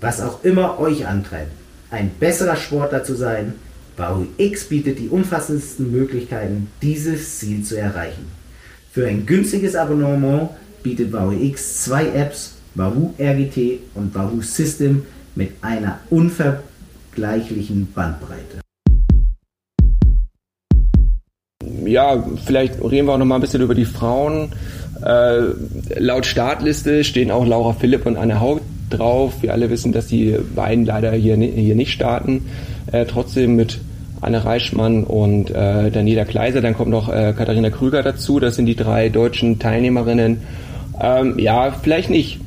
[0.00, 1.50] Was auch immer euch antreibt,
[1.90, 3.54] ein besserer Sportler zu sein,
[3.96, 8.26] Wahoo X bietet die umfassendsten Möglichkeiten, dieses Ziel zu erreichen.
[8.92, 10.50] Für ein günstiges Abonnement
[10.82, 15.02] bietet Wahoo X zwei Apps, Wahoo RGT und Wahoo System
[15.34, 18.65] mit einer unvergleichlichen Bandbreite.
[21.86, 24.52] Ja, vielleicht reden wir auch noch mal ein bisschen über die Frauen.
[25.04, 25.40] Äh,
[25.98, 28.60] laut Startliste stehen auch Laura Philipp und Anne Haug
[28.90, 29.34] drauf.
[29.42, 32.46] Wir alle wissen, dass die beiden leider hier, hier nicht starten.
[32.92, 33.78] Äh, trotzdem mit
[34.20, 36.60] Anne Reichmann und äh, Daniela Kleiser.
[36.60, 38.40] Dann kommt noch äh, Katharina Krüger dazu.
[38.40, 40.38] Das sind die drei deutschen Teilnehmerinnen.
[41.00, 42.40] Ähm, ja, vielleicht nicht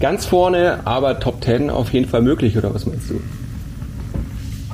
[0.00, 3.20] ganz vorne, aber Top Ten auf jeden Fall möglich, oder was meinst du?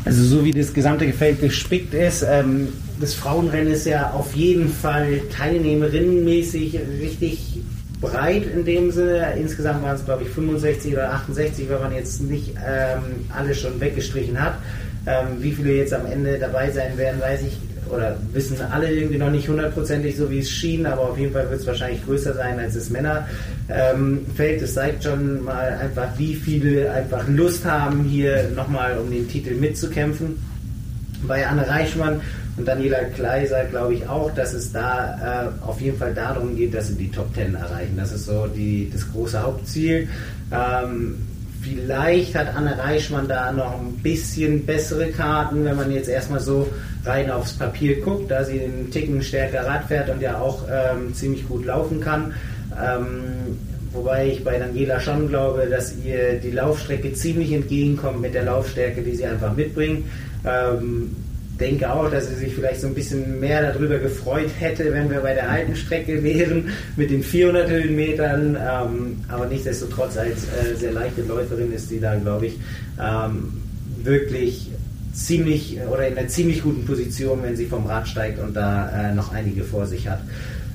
[0.05, 2.69] Also so wie das gesamte Feld gespickt ist, ähm,
[3.01, 7.61] das Frauenrennen ist ja auf jeden Fall teilnehmerinnenmäßig richtig
[8.01, 9.35] breit in dem Sinne.
[9.39, 13.03] Insgesamt waren es, glaube ich, 65 oder 68, wenn man jetzt nicht ähm,
[13.37, 14.55] alle schon weggestrichen hat.
[15.07, 17.59] Ähm, wie viele jetzt am Ende dabei sein werden, weiß ich
[17.91, 21.49] oder wissen alle irgendwie noch nicht hundertprozentig so, wie es schien, aber auf jeden Fall
[21.51, 23.27] wird es wahrscheinlich größer sein als das Männerfeld.
[23.71, 24.27] Ähm,
[24.63, 29.55] es zeigt schon mal einfach, wie viele einfach Lust haben, hier nochmal um den Titel
[29.55, 30.39] mitzukämpfen.
[31.27, 32.21] Bei Anne Reichmann
[32.57, 36.75] und Daniela Kleiser glaube ich auch, dass es da äh, auf jeden Fall darum geht,
[36.75, 37.95] dass sie die Top Ten erreichen.
[37.97, 40.09] Das ist so die, das große Hauptziel.
[40.53, 41.17] Ähm,
[41.63, 46.69] vielleicht hat Anne Reichmann da noch ein bisschen bessere Karten, wenn man jetzt erstmal so
[47.05, 51.15] rein aufs Papier guckt, da sie einen Ticken stärker Rad fährt und ja auch ähm,
[51.15, 52.35] ziemlich gut laufen kann.
[52.83, 53.59] Ähm,
[53.93, 59.03] wobei ich bei Daniela schon glaube, dass ihr die Laufstrecke ziemlich entgegenkommt mit der Laufstärke,
[59.03, 60.05] die sie einfach mitbringt.
[60.45, 61.15] Ähm,
[61.61, 65.21] denke auch, dass sie sich vielleicht so ein bisschen mehr darüber gefreut hätte, wenn wir
[65.21, 68.57] bei der alten Strecke wären mit den 400 Höhenmetern.
[68.57, 72.59] Ähm, aber nichtsdestotrotz als äh, sehr leichte Läuferin ist sie da, glaube ich,
[73.01, 73.53] ähm,
[74.03, 74.71] wirklich
[75.13, 79.15] ziemlich oder in einer ziemlich guten Position, wenn sie vom Rad steigt und da äh,
[79.15, 80.21] noch einige vor sich hat.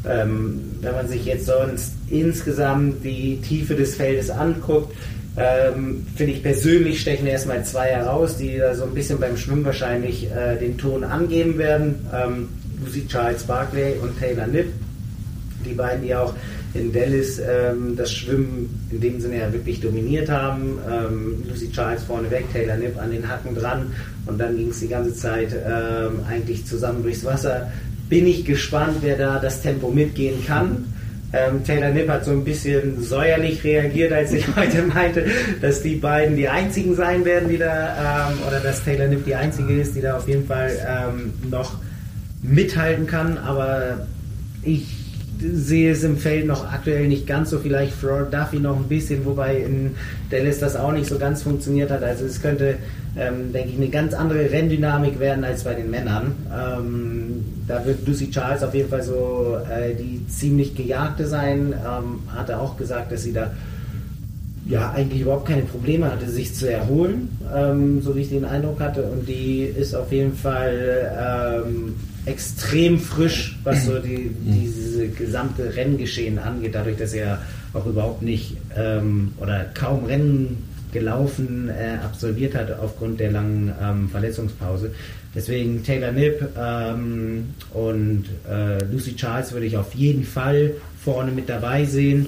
[0.07, 4.95] Ähm, wenn man sich jetzt sonst insgesamt die Tiefe des Feldes anguckt,
[5.37, 9.65] ähm, Finde ich persönlich stechen erstmal zwei heraus, die da so ein bisschen beim Schwimmen
[9.65, 12.07] wahrscheinlich äh, den Ton angeben werden.
[12.13, 12.49] Ähm,
[12.83, 14.67] Lucy Charles Barclay und Taylor Nipp.
[15.65, 16.33] Die beiden, die auch
[16.73, 20.79] in Dallas ähm, das Schwimmen in dem Sinne ja wirklich dominiert haben.
[20.89, 23.93] Ähm, Lucy Charles vorneweg, Taylor Nipp an den Hacken dran
[24.25, 27.71] und dann ging es die ganze Zeit ähm, eigentlich zusammen durchs Wasser.
[28.09, 30.85] Bin ich gespannt, wer da das Tempo mitgehen kann.
[31.35, 35.25] Ähm, Taylor Nipp hat so ein bisschen säuerlich reagiert, als ich heute meinte,
[35.61, 39.35] dass die beiden die einzigen sein werden, die da, ähm, oder dass Taylor Nipp die
[39.35, 41.77] einzige ist, die da auf jeden Fall ähm, noch
[42.41, 43.37] mithalten kann.
[43.37, 44.07] Aber
[44.63, 44.85] ich
[45.39, 47.59] sehe es im Feld noch aktuell nicht ganz so.
[47.59, 49.91] Vielleicht Flor Duffy noch ein bisschen, wobei in
[50.29, 52.03] Dallas das auch nicht so ganz funktioniert hat.
[52.03, 52.77] Also es könnte,
[53.17, 56.33] ähm, denke ich, eine ganz andere Renndynamik werden als bei den Männern.
[56.53, 61.73] Ähm, da wird Lucy Charles auf jeden Fall so äh, die ziemlich gejagte sein.
[61.73, 63.51] Ähm, hatte auch gesagt, dass sie da
[64.67, 68.79] ja eigentlich überhaupt keine Probleme hatte, sich zu erholen, ähm, so wie ich den Eindruck
[68.79, 69.03] hatte.
[69.03, 71.95] Und die ist auf jeden Fall ähm,
[72.25, 77.39] extrem frisch, was so die, diese gesamte Renngeschehen angeht, dadurch, dass er
[77.73, 80.57] auch überhaupt nicht ähm, oder kaum Rennen
[80.95, 84.91] gelaufen äh, absolviert hat aufgrund der langen ähm, Verletzungspause.
[85.35, 90.71] Deswegen Taylor Nipp ähm, und äh, Lucy Charles würde ich auf jeden Fall
[91.03, 92.27] vorne mit dabei sehen.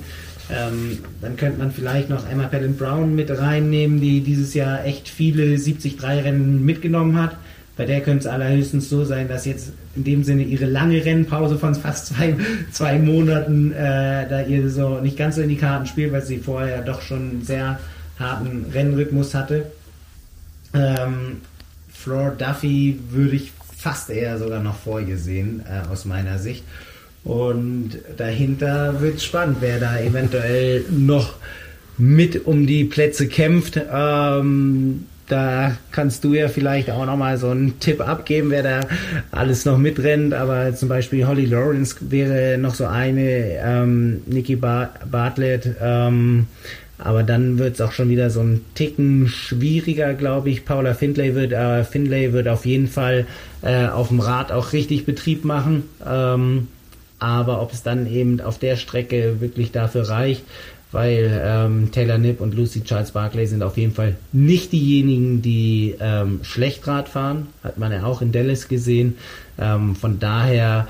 [0.50, 5.10] Ähm, dann könnte man vielleicht noch Emma Pellin Brown mit reinnehmen, die dieses Jahr echt
[5.10, 7.38] viele 70-3-Rennen mitgenommen hat.
[7.78, 11.58] Bei der könnte es allerhöchstens so sein, dass jetzt in dem Sinne ihre lange Rennpause
[11.58, 12.36] von fast zwei,
[12.72, 16.40] zwei Monaten äh, da ihr so nicht ganz so in die Karten spielt, weil sie
[16.40, 17.80] vorher doch schon sehr
[18.20, 19.72] harten Rennrhythmus hatte.
[20.74, 21.42] Ähm,
[21.92, 26.64] Flor Duffy würde ich fast eher sogar noch vor ihr sehen, äh, aus meiner Sicht.
[27.24, 31.36] Und dahinter wird es spannend, wer da eventuell noch
[31.98, 33.80] mit um die Plätze kämpft.
[33.92, 38.80] Ähm, da kannst du ja vielleicht auch nochmal so einen Tipp abgeben, wer da
[39.32, 40.34] alles noch mitrennt.
[40.34, 45.76] Aber zum Beispiel Holly Lawrence wäre noch so eine, ähm, Nikki Bartlett.
[45.82, 46.48] Ähm,
[47.00, 50.66] aber dann wird es auch schon wieder so ein Ticken schwieriger, glaube ich.
[50.66, 53.28] Paula Findlay wird, äh, Findlay wird auf jeden Fall
[53.62, 55.84] äh, auf dem Rad auch richtig Betrieb machen.
[56.06, 56.68] Ähm,
[57.20, 60.44] aber ob es dann eben auf der Strecke wirklich dafür reicht,
[60.92, 65.96] weil ähm, Taylor Nipp und Lucy Charles Barclay sind auf jeden Fall nicht diejenigen, die
[66.00, 67.48] ähm, schlecht Rad fahren.
[67.64, 69.18] Hat man ja auch in Dallas gesehen.
[69.60, 70.88] Ähm, von daher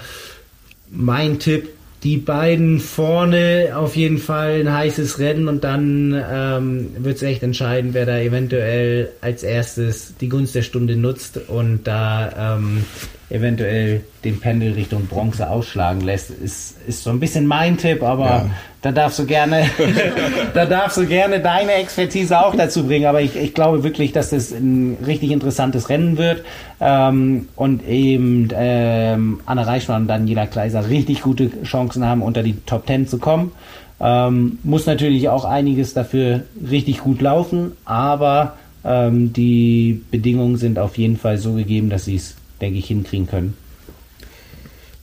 [0.90, 1.70] mein Tipp,
[2.08, 7.44] die beiden vorne auf jeden Fall ein heißes Rennen und dann ähm, wird es echt
[7.44, 12.86] entscheiden, wer da eventuell als erstes die Gunst der Stunde nutzt und da ähm,
[13.30, 18.26] eventuell den Pendel Richtung Bronze ausschlagen lässt, ist, ist so ein bisschen mein Tipp, aber
[18.26, 18.50] ja.
[18.82, 19.66] da darfst du gerne,
[20.54, 23.06] da darfst du gerne deine Expertise auch dazu bringen.
[23.06, 26.44] Aber ich, ich glaube wirklich, dass das ein richtig interessantes Rennen wird
[26.80, 32.56] ähm, und eben ähm, Anna Reichmann und Daniela Kleiser richtig gute Chancen haben, unter die
[32.66, 33.52] Top Ten zu kommen.
[34.00, 38.54] Ähm, muss natürlich auch einiges dafür richtig gut laufen, aber
[38.86, 43.28] ähm, die Bedingungen sind auf jeden Fall so gegeben, dass sie es denke ich, hinkriegen
[43.28, 43.58] können.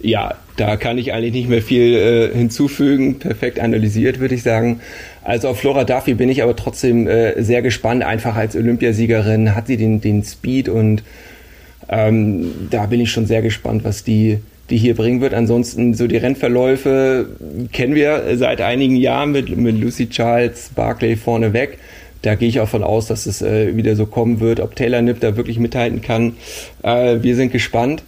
[0.00, 3.18] Ja, da kann ich eigentlich nicht mehr viel äh, hinzufügen.
[3.18, 4.80] Perfekt analysiert, würde ich sagen.
[5.22, 8.02] Also auf Flora Duffy bin ich aber trotzdem äh, sehr gespannt.
[8.02, 11.02] Einfach als Olympiasiegerin hat sie den, den Speed und
[11.88, 14.38] ähm, da bin ich schon sehr gespannt, was die
[14.70, 15.34] die hier bringen wird.
[15.34, 17.28] Ansonsten so die Rennverläufe
[17.72, 21.78] kennen wir seit einigen Jahren mit, mit Lucy Charles, Barclay vorneweg.
[22.24, 24.58] Da gehe ich auch von aus, dass es äh, wieder so kommen wird.
[24.58, 26.36] Ob Taylor Nipp da wirklich mithalten kann,
[26.82, 28.02] äh, wir sind gespannt.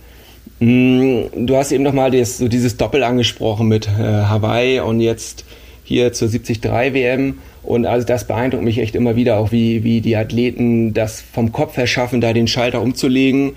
[0.58, 5.44] Mm, du hast eben nochmal so dieses Doppel angesprochen mit äh, Hawaii und jetzt
[5.84, 7.40] hier zur 73 WM.
[7.62, 11.52] Und also das beeindruckt mich echt immer wieder, auch wie, wie die Athleten das vom
[11.52, 13.52] Kopf her schaffen, da den Schalter umzulegen.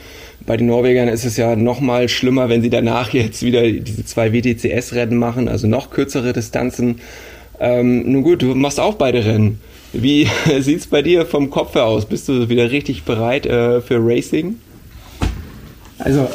[0.46, 4.04] Bei den Norwegern ist es ja noch mal schlimmer, wenn sie danach jetzt wieder diese
[4.04, 7.00] zwei WTCS-Rennen machen, also noch kürzere Distanzen.
[7.62, 9.62] Ähm, nun gut, du machst auch beide Rennen.
[9.94, 10.28] Wie
[10.60, 12.06] sieht es bei dir vom Kopf her aus?
[12.06, 14.56] Bist du wieder richtig bereit äh, für Racing?
[15.98, 16.30] Also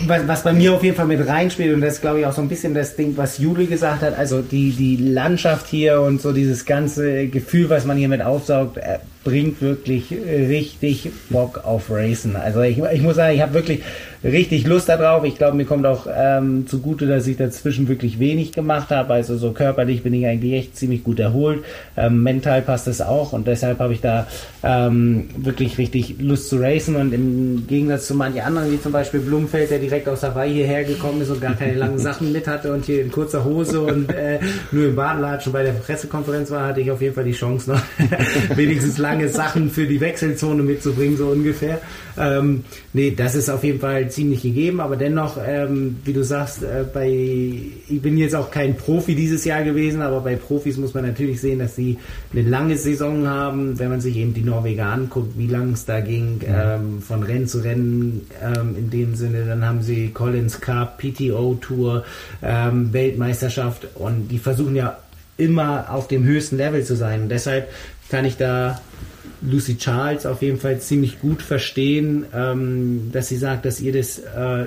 [0.00, 2.32] was, was bei mir auf jeden Fall mit reinspielt, und das ist, glaube ich, auch
[2.32, 6.20] so ein bisschen das Ding, was Juli gesagt hat, also die, die Landschaft hier und
[6.20, 11.90] so dieses ganze Gefühl, was man hier mit aufsaugt, äh, bringt wirklich richtig Bock auf
[11.90, 12.36] Racen.
[12.36, 13.82] Also ich, ich muss sagen, ich habe wirklich
[14.24, 15.24] richtig Lust darauf.
[15.24, 19.12] Ich glaube, mir kommt auch ähm, zugute, dass ich dazwischen wirklich wenig gemacht habe.
[19.12, 21.64] Also so körperlich bin ich eigentlich echt ziemlich gut erholt.
[21.96, 24.26] Ähm, mental passt es auch und deshalb habe ich da
[24.62, 26.96] ähm, wirklich richtig Lust zu racen.
[26.96, 30.84] Und im Gegensatz zu manchen anderen, wie zum Beispiel Blumfeld, der direkt aus Hawaii hierher
[30.84, 34.10] gekommen ist und gar keine langen Sachen mit hatte und hier in kurzer Hose und
[34.12, 34.38] äh,
[34.72, 37.82] nur im Badenlatschen bei der Pressekonferenz war, hatte ich auf jeden Fall die Chance noch
[38.56, 41.80] wenigstens lange Sachen für die Wechselzone mitzubringen, so ungefähr.
[42.16, 46.62] Ähm, nee, das ist auf jeden Fall ziemlich gegeben, aber dennoch, ähm, wie du sagst,
[46.62, 50.94] äh, bei, ich bin jetzt auch kein Profi dieses Jahr gewesen, aber bei Profis muss
[50.94, 51.98] man natürlich sehen, dass sie
[52.32, 56.00] eine lange Saison haben, wenn man sich eben die Norweger anguckt, wie lang es da
[56.00, 60.98] ging, ähm, von Rennen zu Rennen ähm, in dem Sinne, dann haben sie Collins Cup,
[60.98, 62.04] PTO Tour,
[62.42, 64.98] ähm, Weltmeisterschaft und die versuchen ja
[65.36, 67.22] immer auf dem höchsten Level zu sein.
[67.22, 67.68] Und deshalb
[68.08, 68.80] kann ich da
[69.40, 74.18] Lucy Charles auf jeden Fall ziemlich gut verstehen, ähm, dass sie sagt, dass ihr das
[74.18, 74.66] äh,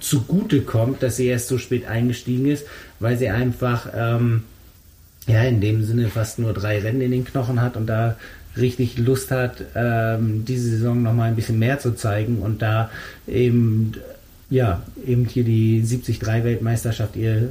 [0.00, 2.66] zugute kommt, dass sie erst so spät eingestiegen ist,
[3.00, 4.44] weil sie einfach ähm,
[5.26, 8.16] ja in dem Sinne fast nur drei Rennen in den Knochen hat und da
[8.56, 12.90] richtig Lust hat, ähm, diese Saison noch mal ein bisschen mehr zu zeigen und da
[13.26, 13.94] eben
[14.50, 17.48] ja eben hier die 73 Weltmeisterschaft ihr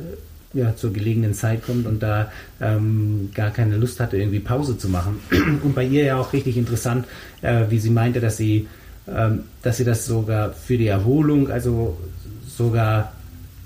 [0.54, 4.90] ja, zur gelegenen Zeit kommt und da ähm, gar keine Lust hatte, irgendwie Pause zu
[4.90, 5.20] machen.
[5.64, 7.06] Und bei ihr ja auch richtig interessant,
[7.42, 8.68] äh, wie sie meinte, dass sie,
[9.08, 11.98] ähm, dass sie das sogar für die Erholung, also
[12.46, 13.14] sogar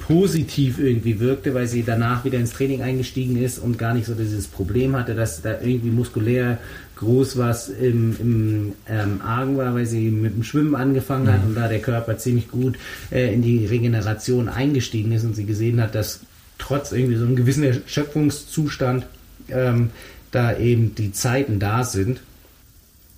[0.08, 4.14] positiv irgendwie wirkte, weil sie danach wieder ins Training eingestiegen ist und gar nicht so
[4.14, 6.60] dieses Problem hatte, dass da irgendwie muskulär
[6.98, 11.50] groß was im, im ähm, Argen war, weil sie mit dem Schwimmen angefangen hat mhm.
[11.50, 12.78] und da der Körper ziemlich gut
[13.12, 16.22] äh, in die Regeneration eingestiegen ist und sie gesehen hat, dass
[16.66, 19.06] trotz irgendwie so einem gewissen Erschöpfungszustand
[19.50, 19.92] ähm,
[20.32, 22.22] da eben die Zeiten da sind.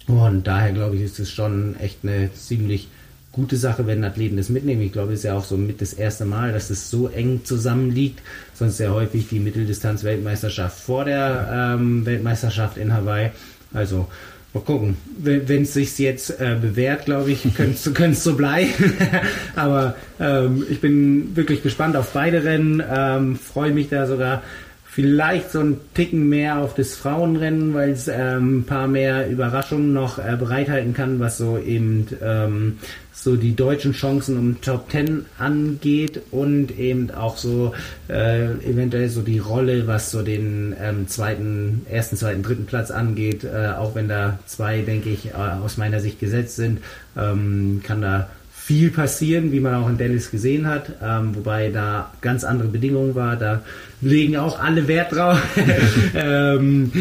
[0.08, 2.90] Und daher glaube ich, ist es schon echt eine ziemlich
[3.32, 4.82] gute Sache, wenn Athleten das mitnehmen.
[4.82, 7.42] Ich glaube, es ist ja auch so mit das erste Mal, dass es so eng
[7.44, 8.20] zusammenliegt.
[8.54, 13.32] Sonst sehr häufig die Mitteldistanz-Weltmeisterschaft vor der ähm, Weltmeisterschaft in Hawaii.
[13.74, 14.08] Also
[14.54, 14.98] Mal gucken.
[15.18, 18.72] Wenn es sich jetzt äh, bewährt, glaube ich, könnte es so bleiben.
[19.56, 22.82] Aber ähm, ich bin wirklich gespannt auf beide Rennen.
[22.90, 24.42] Ähm, Freue mich da sogar
[24.98, 29.94] vielleicht so ein Ticken mehr auf das Frauenrennen, weil es ähm, ein paar mehr Überraschungen
[29.94, 32.80] noch äh, bereithalten kann, was so eben ähm,
[33.28, 37.74] so die deutschen Chancen um Top 10 angeht und eben auch so
[38.08, 43.44] äh, eventuell so die Rolle, was so den ähm, zweiten, ersten, zweiten, dritten Platz angeht,
[43.44, 46.80] äh, auch wenn da zwei, denke ich, äh, aus meiner Sicht gesetzt sind,
[47.18, 52.14] ähm, kann da viel passieren, wie man auch in Dallas gesehen hat, ähm, wobei da
[52.22, 53.36] ganz andere Bedingungen war.
[53.36, 53.62] Da
[54.02, 55.42] legen auch alle Wert drauf.
[56.16, 56.92] ähm,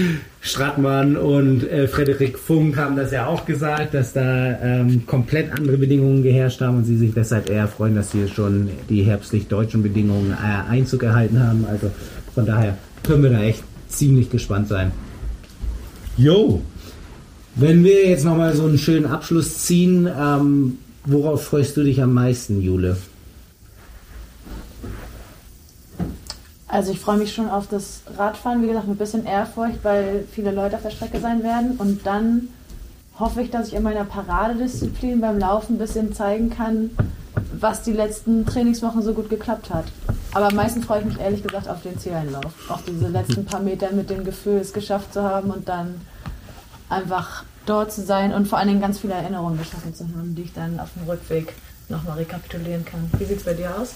[0.41, 5.77] Strattmann und äh, Frederik Funk haben das ja auch gesagt, dass da ähm, komplett andere
[5.77, 10.33] Bedingungen geherrscht haben und sie sich deshalb eher freuen, dass sie schon die herbstlich-deutschen Bedingungen
[10.33, 11.67] äh, Einzug erhalten haben.
[11.69, 11.91] Also
[12.35, 14.93] von daher können wir da echt ziemlich gespannt sein.
[16.17, 16.63] Jo!
[17.57, 20.79] Wenn wir jetzt nochmal so einen schönen Abschluss ziehen, ähm,
[21.09, 22.97] Worauf freust du dich am meisten, Jule?
[26.77, 30.27] Also ich freue mich schon auf das Radfahren, wie gesagt, mit ein bisschen Ehrfurcht, weil
[30.31, 31.79] viele Leute auf der Strecke sein werden.
[31.79, 32.49] Und dann
[33.19, 36.91] hoffe ich, dass ich in meiner Paradedisziplin beim Laufen ein bisschen zeigen kann,
[37.59, 39.87] was die letzten Trainingswochen so gut geklappt hat.
[40.35, 42.53] Aber am meisten freue ich mich ehrlich gesagt auf den Zieleinlauf.
[42.69, 46.03] Auf diese letzten paar Meter mit dem Gefühl, es geschafft zu haben und dann
[46.91, 50.43] einfach dort zu sein und vor allen Dingen ganz viele Erinnerungen geschaffen zu haben, die
[50.43, 51.55] ich dann auf dem Rückweg
[51.89, 53.11] nochmal rekapitulieren kann.
[53.19, 53.95] Wie sieht es bei dir aus?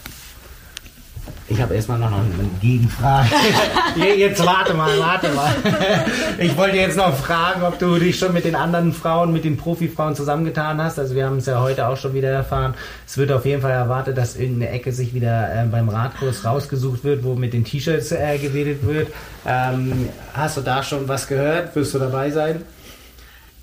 [1.50, 2.28] Ich habe erstmal noch eine
[2.60, 3.28] Gegenfrage.
[4.16, 5.52] jetzt warte mal, warte mal.
[6.38, 9.56] Ich wollte jetzt noch fragen, ob du dich schon mit den anderen Frauen, mit den
[9.56, 11.00] Profifrauen zusammengetan hast.
[11.00, 12.74] Also wir haben es ja heute auch schon wieder erfahren.
[13.04, 17.02] Es wird auf jeden Fall erwartet, dass irgendeine Ecke sich wieder äh, beim Radkurs rausgesucht
[17.02, 19.08] wird, wo mit den T-Shirts äh, gewedelt wird.
[19.44, 21.74] Ähm, hast du da schon was gehört?
[21.74, 22.62] Wirst du dabei sein?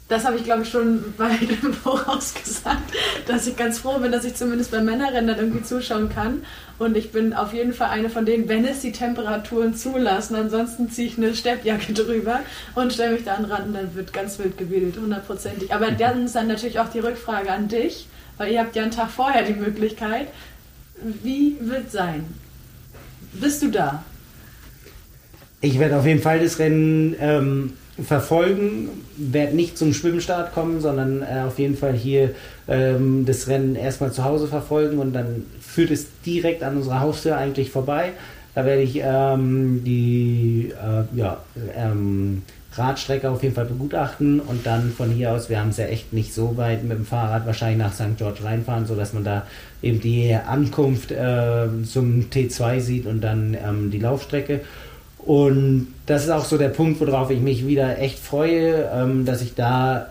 [0.09, 2.93] Das habe ich, glaube ich, schon weit im Voraus gesagt,
[3.25, 6.43] dass ich ganz froh bin, dass ich zumindest bei Männerrennen dann irgendwie zuschauen kann.
[6.79, 10.35] Und ich bin auf jeden Fall eine von denen, wenn es die Temperaturen zulassen.
[10.35, 12.39] Ansonsten ziehe ich eine Steppjacke drüber
[12.75, 15.73] und stelle mich da an den Rand und dann wird ganz wild gewedelt, hundertprozentig.
[15.73, 18.91] Aber dann ist dann natürlich auch die Rückfrage an dich, weil ihr habt ja einen
[18.91, 20.27] Tag vorher die Möglichkeit.
[21.23, 22.25] Wie wird sein?
[23.33, 24.03] Bist du da?
[25.59, 31.23] Ich werde auf jeden Fall das Rennen ähm, verfolgen, werde nicht zum Schwimmstart kommen, sondern
[31.23, 32.31] äh, auf jeden Fall hier
[32.67, 37.37] ähm, das Rennen erstmal zu Hause verfolgen und dann führt es direkt an unserer Haustür
[37.37, 38.11] eigentlich vorbei.
[38.53, 41.37] Da werde ich ähm, die äh, ja,
[41.75, 42.43] ähm,
[42.73, 46.13] Radstrecke auf jeden Fall begutachten und dann von hier aus, wir haben es ja echt
[46.13, 48.17] nicht so weit mit dem Fahrrad wahrscheinlich nach St.
[48.17, 49.45] George reinfahren, sodass man da
[49.81, 54.61] eben die Ankunft äh, zum T2 sieht und dann ähm, die Laufstrecke.
[55.19, 59.41] Und das ist auch so der Punkt, worauf ich mich wieder echt freue, ähm, dass
[59.41, 60.07] ich da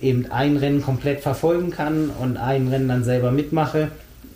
[0.00, 3.88] eben ein Rennen komplett verfolgen kann und ein Rennen dann selber mitmache.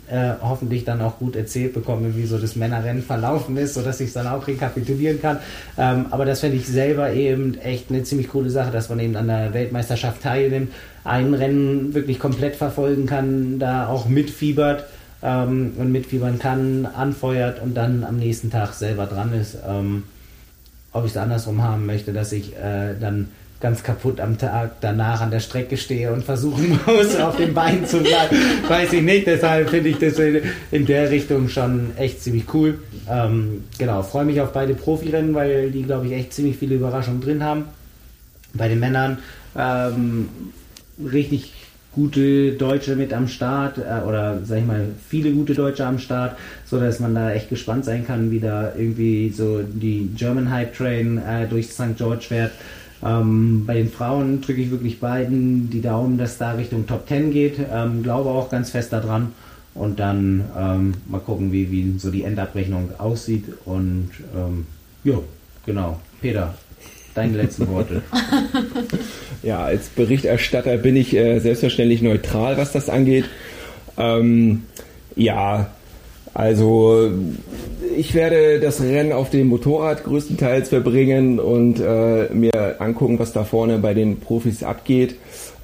[0.09, 4.07] Äh, hoffentlich dann auch gut erzählt bekomme, wie so das Männerrennen verlaufen ist, sodass ich
[4.07, 5.37] es dann auch rekapitulieren kann.
[5.77, 9.15] Ähm, aber das fände ich selber eben echt eine ziemlich coole Sache, dass man eben
[9.15, 10.71] an der Weltmeisterschaft teilnimmt,
[11.03, 14.85] ein Rennen wirklich komplett verfolgen kann, da auch mitfiebert
[15.21, 19.57] ähm, und mitfiebern kann, anfeuert und dann am nächsten Tag selber dran ist.
[19.67, 20.03] Ähm,
[20.93, 23.29] ob ich es andersrum haben möchte, dass ich äh, dann
[23.59, 27.85] ganz kaputt am Tag danach an der Strecke stehe und versuchen muss, auf den Beinen
[27.85, 28.37] zu bleiben.
[28.67, 32.79] Weiß ich nicht, deshalb finde ich das in, in, der Richtung schon echt ziemlich cool.
[33.09, 37.21] Ähm, genau, freue mich auf beide Profirennen, weil die, glaube ich, echt ziemlich viele Überraschungen
[37.21, 37.65] drin haben.
[38.53, 39.17] Bei den Männern
[39.57, 40.29] ähm,
[41.11, 41.53] richtig
[41.99, 46.37] gute Deutsche mit am Start äh, oder sag ich mal viele gute Deutsche am Start,
[46.63, 50.73] so dass man da echt gespannt sein kann, wie da irgendwie so die German Hype
[50.73, 51.97] Train äh, durch St.
[51.97, 52.51] George fährt.
[53.03, 57.31] Ähm, bei den Frauen drücke ich wirklich beiden die Daumen, dass da Richtung Top 10
[57.31, 57.59] geht.
[57.69, 59.33] Ähm, glaube auch ganz fest daran.
[59.75, 63.43] Und dann ähm, mal gucken, wie, wie so die Endabrechnung aussieht.
[63.65, 64.65] Und ähm,
[65.03, 65.19] ja,
[65.65, 65.99] genau.
[66.21, 66.53] Peter,
[67.19, 68.01] deine letzten Worte.
[69.41, 73.23] Ja, als Berichterstatter bin ich äh, selbstverständlich neutral, was das angeht.
[73.97, 74.63] Ähm,
[75.15, 75.69] ja,
[76.33, 77.09] also
[77.95, 83.45] ich werde das Rennen auf dem Motorrad größtenteils verbringen und äh, mir angucken, was da
[83.45, 85.15] vorne bei den Profis abgeht.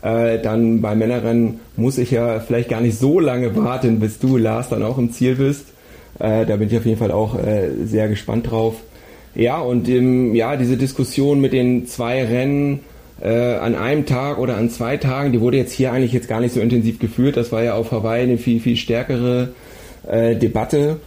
[0.02, 4.38] Äh, dann beim Männerrennen muss ich ja vielleicht gar nicht so lange warten, bis du,
[4.38, 5.68] Lars, dann auch im Ziel bist.
[6.20, 8.76] Äh, da bin ich auf jeden Fall auch äh, sehr gespannt drauf.
[9.36, 12.80] Ja, und ähm, ja, diese Diskussion mit den zwei Rennen,
[13.22, 16.42] äh, an einem Tag oder an zwei Tagen, die wurde jetzt hier eigentlich jetzt gar
[16.42, 17.38] nicht so intensiv geführt.
[17.38, 19.54] Das war ja auf Hawaii eine viel, viel stärkere
[20.08, 21.00] äh, Debatte.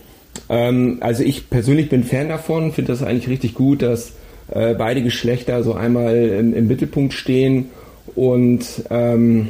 [0.48, 4.12] Ähm, also ich persönlich bin Fan davon, finde das eigentlich richtig gut, dass
[4.50, 7.66] äh, beide Geschlechter so einmal im, im Mittelpunkt stehen
[8.14, 9.48] und ähm,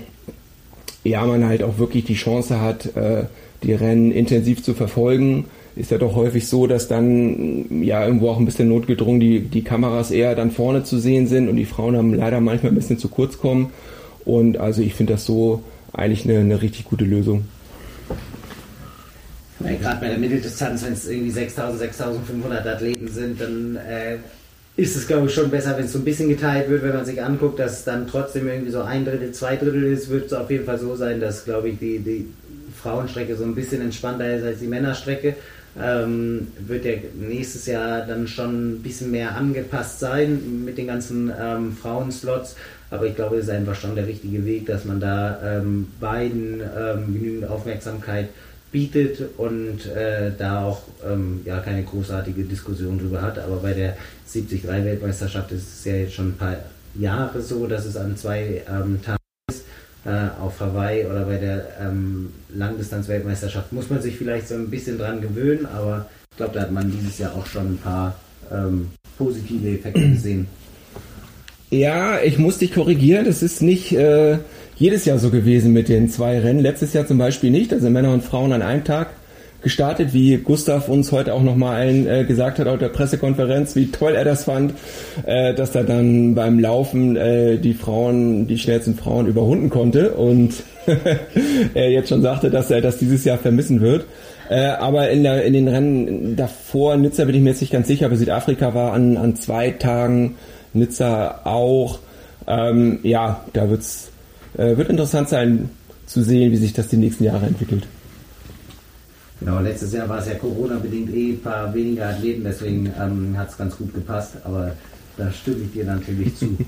[1.04, 3.24] ja, man halt auch wirklich die Chance hat, äh,
[3.62, 5.46] die Rennen intensiv zu verfolgen
[5.78, 9.62] ist ja doch häufig so, dass dann ja irgendwo auch ein bisschen notgedrungen die, die
[9.62, 12.98] Kameras eher dann vorne zu sehen sind und die Frauen haben leider manchmal ein bisschen
[12.98, 13.70] zu kurz kommen.
[14.24, 15.62] Und also ich finde das so
[15.92, 17.44] eigentlich eine, eine richtig gute Lösung.
[19.60, 24.16] Ja, Gerade bei der Mitteldistanz, wenn es irgendwie 6000, 6500 Athleten sind, dann äh,
[24.76, 27.04] ist es, glaube ich, schon besser, wenn es so ein bisschen geteilt wird, wenn man
[27.04, 30.32] sich anguckt, dass es dann trotzdem irgendwie so ein Drittel, zwei Drittel ist, wird es
[30.32, 32.26] auf jeden Fall so sein, dass, glaube ich, die, die
[32.80, 35.34] Frauenstrecke so ein bisschen entspannter ist als die Männerstrecke
[35.82, 41.32] ähm, wird der nächstes Jahr dann schon ein bisschen mehr angepasst sein mit den ganzen
[41.40, 42.56] ähm, Frauenslots.
[42.90, 46.60] Aber ich glaube, es ist einfach schon der richtige Weg, dass man da ähm, beiden
[46.60, 48.28] ähm, genügend Aufmerksamkeit
[48.70, 53.38] bietet und äh, da auch ähm, ja keine großartige Diskussion drüber hat.
[53.38, 53.96] Aber bei der
[54.30, 56.56] 73 Weltmeisterschaft ist es ja jetzt schon ein paar
[56.94, 59.18] Jahre so, dass es an zwei ähm, Tagen
[60.08, 64.96] äh, auf Hawaii oder bei der ähm, Langdistanz-Weltmeisterschaft muss man sich vielleicht so ein bisschen
[64.96, 68.16] dran gewöhnen, aber ich glaube, da hat man dieses Jahr auch schon ein paar
[68.50, 68.88] ähm,
[69.18, 70.46] positive Effekte gesehen.
[71.70, 74.38] Ja, ich muss dich korrigieren, das ist nicht äh,
[74.76, 76.60] jedes Jahr so gewesen mit den zwei Rennen.
[76.60, 79.10] Letztes Jahr zum Beispiel nicht, also Männer und Frauen an einem Tag
[79.62, 83.90] gestartet, wie Gustav uns heute auch nochmal allen äh, gesagt hat auf der Pressekonferenz, wie
[83.90, 84.74] toll er das fand,
[85.26, 90.54] äh, dass er dann beim Laufen äh, die Frauen, die schnellsten Frauen überrunden konnte und
[91.74, 94.06] er jetzt schon sagte, dass er das dieses Jahr vermissen wird.
[94.48, 97.88] Äh, aber in, der, in den Rennen davor, Nizza bin ich mir jetzt nicht ganz
[97.88, 100.36] sicher, aber Südafrika war an, an zwei Tagen,
[100.72, 101.98] Nizza auch.
[102.46, 104.10] Ähm, ja, da wird's,
[104.56, 105.68] äh, wird interessant sein
[106.06, 107.86] zu sehen, wie sich das die nächsten Jahre entwickelt.
[109.40, 113.50] Genau, letztes Jahr war es ja Corona-bedingt eh ein paar weniger Athleten, deswegen ähm, hat
[113.50, 114.72] es ganz gut gepasst, aber
[115.16, 116.56] da stimme ich dir natürlich zu.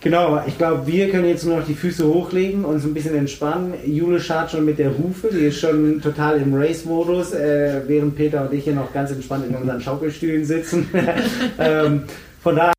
[0.00, 3.14] Genau, ich glaube, wir können jetzt nur noch die Füße hochlegen, und uns ein bisschen
[3.14, 3.72] entspannen.
[3.86, 8.42] Jule schart schon mit der Hufe, die ist schon total im Race-Modus, äh, während Peter
[8.42, 10.90] und ich hier noch ganz entspannt in unseren Schaukelstühlen sitzen.
[11.58, 12.02] ähm,
[12.42, 12.74] von daher,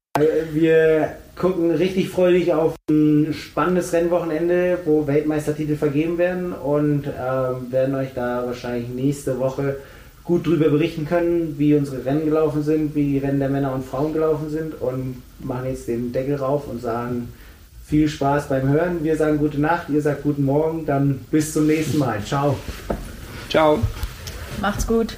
[0.53, 7.95] wir gucken richtig freudig auf ein spannendes Rennwochenende, wo Weltmeistertitel vergeben werden und ähm, werden
[7.95, 9.77] euch da wahrscheinlich nächste Woche
[10.23, 13.85] gut drüber berichten können, wie unsere Rennen gelaufen sind, wie die Rennen der Männer und
[13.85, 17.29] Frauen gelaufen sind und machen jetzt den Deckel rauf und sagen
[17.85, 19.03] viel Spaß beim Hören.
[19.03, 22.23] Wir sagen gute Nacht, ihr sagt guten Morgen, dann bis zum nächsten Mal.
[22.23, 22.57] Ciao.
[23.49, 23.79] Ciao.
[24.59, 25.17] Macht's gut.